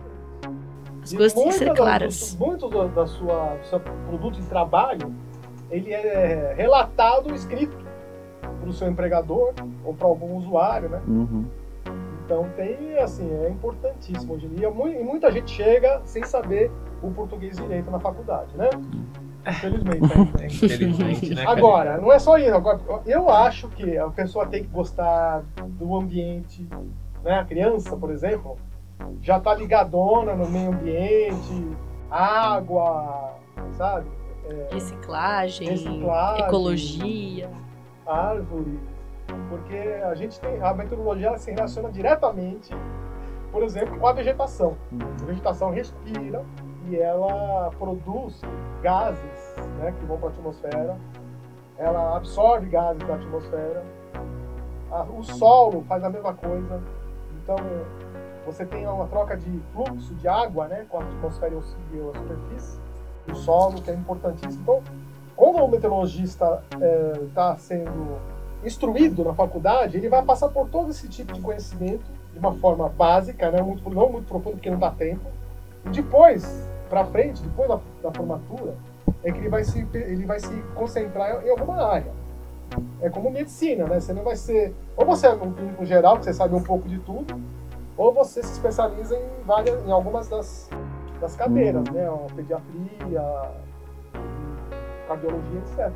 As 1.05 1.13
E 1.13 1.17
coisas 1.17 1.33
têm 1.35 1.45
que 1.49 1.53
ser 1.53 1.67
da- 1.67 1.75
claras. 1.75 2.35
do- 2.35 2.47
Muito 2.47 2.69
do, 2.69 2.89
da 2.89 3.07
sua, 3.07 3.57
do 3.61 3.67
seu 3.67 3.79
produto 3.81 4.41
de 4.41 4.47
trabalho, 4.47 5.13
ele 5.71 5.93
é 5.93 6.55
relatado, 6.57 7.33
escrito 7.35 7.77
para 8.61 8.69
o 8.69 8.73
seu 8.73 8.89
empregador 8.89 9.53
ou 9.85 9.93
para 9.95 10.07
algum 10.07 10.35
usuário, 10.37 10.89
né? 10.89 11.01
Uhum. 11.07 11.45
Então 12.25 12.47
tem, 12.57 12.99
assim, 12.99 13.31
é 13.45 13.51
importantíssimo 13.51 14.33
hoje 14.35 14.47
em 14.47 14.55
dia. 14.55 14.69
E 14.69 15.05
muita 15.05 15.31
gente 15.31 15.51
chega 15.51 16.01
sem 16.07 16.25
saber 16.25 16.71
o 17.03 17.11
português 17.11 17.57
direito 17.59 17.91
na 17.91 18.01
faculdade, 18.01 18.57
né? 18.57 18.71
Infelizmente. 19.47 20.01
né? 20.01 20.47
Infelizmente, 20.49 21.35
né? 21.35 21.45
Agora, 21.47 21.99
não 21.99 22.11
é 22.11 22.19
só 22.19 22.39
isso. 22.39 22.55
Agora, 22.55 22.81
eu 23.05 23.29
acho 23.29 23.69
que 23.69 23.99
a 23.99 24.09
pessoa 24.09 24.47
tem 24.47 24.63
que 24.63 24.71
gostar 24.71 25.43
do 25.79 25.95
ambiente, 25.95 26.67
né? 27.23 27.41
A 27.41 27.45
criança, 27.45 27.95
por 27.95 28.11
exemplo, 28.11 28.57
já 29.21 29.41
tá 29.41 29.55
ligadona 29.55 30.35
no 30.35 30.49
meio 30.49 30.71
ambiente, 30.71 31.77
água, 32.11 33.35
sabe? 33.73 34.07
Reciclagem, 34.71 35.69
Reciclagem. 35.71 36.45
ecologia. 36.45 37.51
árvores, 38.07 38.79
porque 39.49 39.77
a 40.05 40.15
gente 40.15 40.39
tem 40.39 40.61
a 40.63 40.75
meteorologia 40.75 41.29
ela 41.29 41.39
se 41.39 41.51
relaciona 41.51 41.91
diretamente, 41.91 42.75
por 43.51 43.63
exemplo, 43.63 43.99
com 43.99 44.07
a 44.07 44.13
vegetação. 44.13 44.77
A 45.23 45.25
vegetação 45.25 45.71
respira 45.71 46.45
e 46.91 46.97
ela 46.97 47.71
produz 47.79 48.43
gases, 48.83 49.57
né, 49.79 49.95
que 49.99 50.05
vão 50.05 50.19
para 50.19 50.29
a 50.29 50.33
atmosfera. 50.33 50.97
Ela 51.79 52.17
absorve 52.17 52.69
gases 52.69 53.03
da 53.05 53.15
atmosfera. 53.15 53.83
O 55.17 55.23
solo 55.23 55.83
faz 55.89 56.05
a 56.05 56.11
mesma 56.11 56.35
coisa. 56.35 56.81
Então 57.43 57.57
você 58.45 58.65
tem 58.65 58.87
uma 58.87 59.07
troca 59.07 59.37
de 59.37 59.61
fluxo 59.73 60.15
de 60.15 60.29
água, 60.29 60.69
né, 60.69 60.87
com 60.89 60.99
a 60.99 61.03
atmosfera 61.03 61.55
e 61.55 61.59
a 61.59 62.19
superfície, 62.19 62.79
o 63.31 63.35
solo 63.35 63.81
que 63.81 63.91
é 63.91 63.95
importantíssimo. 63.95 64.63
Então 64.63 64.83
quando 65.37 65.57
o 65.57 65.69
meteorologista 65.69 66.63
está 67.27 67.57
sendo 67.57 68.19
instruído 68.65 69.25
na 69.25 69.35
faculdade, 69.35 69.97
ele 69.97 70.09
vai 70.09 70.23
passar 70.23 70.49
por 70.49 70.69
todo 70.69 70.91
esse 70.91 71.09
tipo 71.09 71.33
de 71.33 71.41
conhecimento 71.41 72.05
de 72.33 72.39
uma 72.39 72.55
forma 72.55 72.89
básica, 72.89 73.51
né, 73.51 73.61
muito, 73.61 73.89
não 73.91 74.11
muito 74.11 74.27
profundo, 74.27 74.55
porque 74.55 74.71
não 74.71 74.79
dá 74.79 74.91
tempo. 74.91 75.25
E 75.85 75.91
depois, 75.91 76.69
para 76.89 77.05
frente, 77.05 77.43
depois 77.43 77.69
da, 77.69 77.79
da 78.03 78.13
formatura, 78.13 78.75
é 79.23 79.31
que 79.31 79.39
ele 79.39 79.49
vai, 79.49 79.65
se, 79.65 79.87
ele 79.93 80.25
vai 80.25 80.41
se 80.41 80.53
concentrar 80.75 81.45
em 81.45 81.51
alguma 81.51 81.85
área. 81.85 82.13
É 83.01 83.11
como 83.11 83.31
medicina, 83.31 83.87
né? 83.87 84.01
Você 84.01 84.13
não 84.13 84.25
vai 84.25 84.37
ser. 84.37 84.75
Ou 84.97 85.05
você 85.05 85.27
é 85.27 85.33
um 85.33 85.53
clínico 85.53 85.85
geral, 85.85 86.19
que 86.19 86.25
você 86.25 86.33
sabe 86.33 86.55
um 86.55 86.63
pouco 86.63 86.89
de 86.89 86.99
tudo, 86.99 87.41
ou 87.97 88.13
você 88.13 88.43
se 88.43 88.53
especializa 88.53 89.17
em 89.17 89.43
várias, 89.45 89.87
em 89.87 89.91
algumas 89.93 90.29
das, 90.29 90.69
das 91.21 91.37
cadeiras, 91.37 91.85
Uhum. 91.89 91.95
né? 91.95 92.27
Pediatria, 92.35 93.23
cardiologia, 95.09 95.61
etc. 95.61 95.91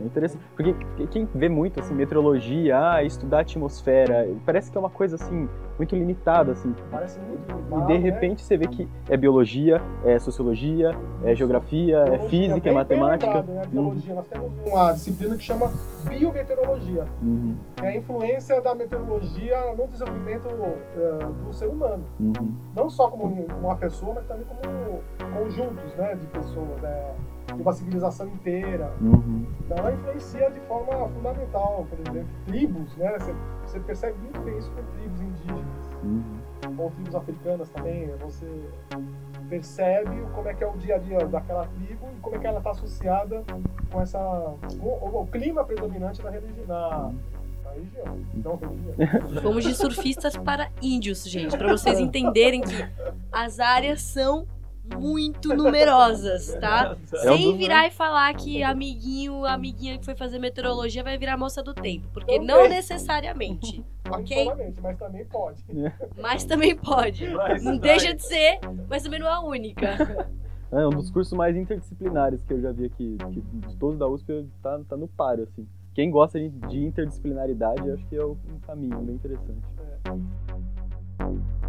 É 0.00 0.04
interessante, 0.04 0.42
porque 0.56 0.74
quem 1.10 1.28
vê 1.34 1.48
muito 1.48 1.78
assim 1.80 1.94
meteorologia, 1.94 2.78
ah, 2.94 3.04
estudar 3.04 3.38
a 3.38 3.40
atmosfera, 3.42 4.26
parece 4.46 4.70
que 4.70 4.76
é 4.78 4.80
uma 4.80 4.88
coisa 4.90 5.16
assim 5.16 5.48
muito 5.76 5.94
limitada 5.94 6.52
assim. 6.52 6.74
Parece 6.90 7.18
muito 7.20 7.40
E 7.50 7.86
de 7.86 7.92
né? 7.92 7.98
repente 7.98 8.42
você 8.42 8.56
vê 8.56 8.66
que 8.66 8.88
é 9.08 9.16
biologia, 9.16 9.80
é 10.04 10.18
sociologia, 10.18 10.90
é 11.22 11.34
geografia, 11.34 11.98
é 11.98 12.04
Biologia, 12.04 12.28
física, 12.28 12.50
é 12.50 12.54
bem- 12.54 12.62
bem 12.62 12.72
matemática. 12.74 13.26
lembrado, 13.26 13.46
né? 13.52 13.62
Biologia. 13.66 14.14
Nós 14.14 14.26
temos 14.26 14.52
uma 14.66 14.92
disciplina 14.92 15.36
que 15.36 15.42
chama 15.42 15.70
biometeorologia, 16.08 17.04
Uhum, 17.22 17.54
é 17.82 17.88
a 17.88 17.96
influência 17.96 18.60
da 18.60 18.74
meteorologia 18.74 19.74
no 19.76 19.86
desenvolvimento 19.86 20.48
eh, 20.48 21.26
do 21.46 21.52
ser 21.52 21.66
humano. 21.68 22.04
uhum, 22.18 22.54
Não 22.74 22.88
só 22.90 23.08
como 23.08 23.24
uma 23.60 23.76
pessoa, 23.76 24.14
mas 24.14 24.26
também 24.26 24.44
como 24.46 25.00
conjuntos 25.38 25.94
né, 25.96 26.14
de 26.14 26.26
pessoas, 26.26 26.80
né, 26.82 27.12
de 27.54 27.62
uma 27.62 27.72
civilização 27.72 28.26
inteira. 28.28 28.92
uhum. 29.00 29.46
Então 29.60 29.78
ela 29.78 29.92
influencia 29.92 30.50
de 30.50 30.60
forma 30.60 31.08
fundamental, 31.08 31.86
por 31.88 31.98
exemplo, 32.00 32.28
tribos, 32.46 32.96
né? 32.96 33.18
Você, 33.18 33.34
você 33.64 33.80
percebe 33.80 34.18
muito 34.18 34.40
bem 34.40 34.58
isso 34.58 34.70
com 34.70 34.82
tribos 34.82 35.20
indígenas, 35.20 35.64
uhum. 36.02 36.76
com 36.76 36.90
tribos 36.90 37.14
africanas 37.14 37.68
também. 37.70 38.10
Você 38.20 38.46
percebe 39.48 40.10
como 40.34 40.48
é 40.48 40.54
que 40.54 40.62
é 40.62 40.66
o 40.66 40.76
dia 40.78 40.94
a 40.94 40.98
dia 40.98 41.26
daquela 41.26 41.66
tribo 41.66 42.08
e 42.16 42.20
como 42.20 42.36
é 42.36 42.38
que 42.38 42.46
ela 42.46 42.58
está 42.58 42.70
associada 42.70 43.42
com 43.90 44.00
essa 44.00 44.18
com 44.78 44.86
o, 44.86 45.22
o 45.22 45.26
clima 45.26 45.64
predominante 45.64 46.22
da 46.22 46.30
religião, 46.30 46.66
na, 46.66 47.12
na 47.64 47.70
região, 47.72 48.18
não 48.34 48.56
religião. 48.56 49.42
Vamos 49.42 49.64
de 49.66 49.74
surfistas 49.74 50.36
para 50.36 50.70
índios, 50.80 51.28
gente, 51.28 51.56
pra 51.58 51.72
vocês 51.72 51.98
entenderem 51.98 52.60
que 52.60 52.88
as 53.32 53.58
áreas 53.58 54.02
são 54.02 54.46
muito 54.98 55.54
numerosas, 55.54 56.54
tá? 56.60 56.96
É 57.12 57.18
Sem 57.18 57.56
virar 57.56 57.86
e 57.86 57.90
falar 57.90 58.34
que 58.34 58.62
amiguinho, 58.62 59.44
amiguinha 59.44 59.98
que 59.98 60.04
foi 60.04 60.14
fazer 60.14 60.38
meteorologia 60.38 61.02
vai 61.04 61.16
virar 61.18 61.36
moça 61.36 61.62
do 61.62 61.72
tempo, 61.74 62.08
porque 62.12 62.32
Também. 62.38 62.46
não 62.46 62.68
necessariamente, 62.68 63.84
Não 64.06 64.18
ok? 64.18 64.50
mas 64.82 64.98
também 64.98 65.24
pode. 65.26 65.64
Mas 66.16 66.44
também 66.44 66.76
pode. 66.76 67.28
Mas 67.30 67.62
Não 67.62 67.78
deixa 67.78 68.14
de 68.14 68.22
ser, 68.24 68.58
mas 68.88 69.02
também 69.02 69.20
não 69.20 69.26
é 69.26 69.32
a 69.32 69.40
única. 69.40 69.88
É 70.72 70.86
um 70.86 70.90
dos 70.90 71.10
cursos 71.10 71.36
mais 71.36 71.56
interdisciplinares 71.56 72.40
que 72.44 72.52
eu 72.52 72.60
já 72.60 72.70
vi 72.70 72.84
aqui, 72.86 73.16
que 73.32 73.40
de 73.40 73.76
todos 73.76 73.98
da 73.98 74.06
USP 74.06 74.46
tá, 74.62 74.80
tá 74.88 74.96
no 74.96 75.08
páreo, 75.08 75.42
assim. 75.44 75.66
Quem 75.94 76.10
gosta 76.10 76.38
de, 76.38 76.48
de 76.48 76.84
interdisciplinaridade, 76.84 77.90
acho 77.90 78.06
que 78.06 78.16
é 78.16 78.24
um 78.24 78.36
caminho 78.64 78.96
bem 79.00 79.16
interessante. 79.16 79.60
com 81.18 81.59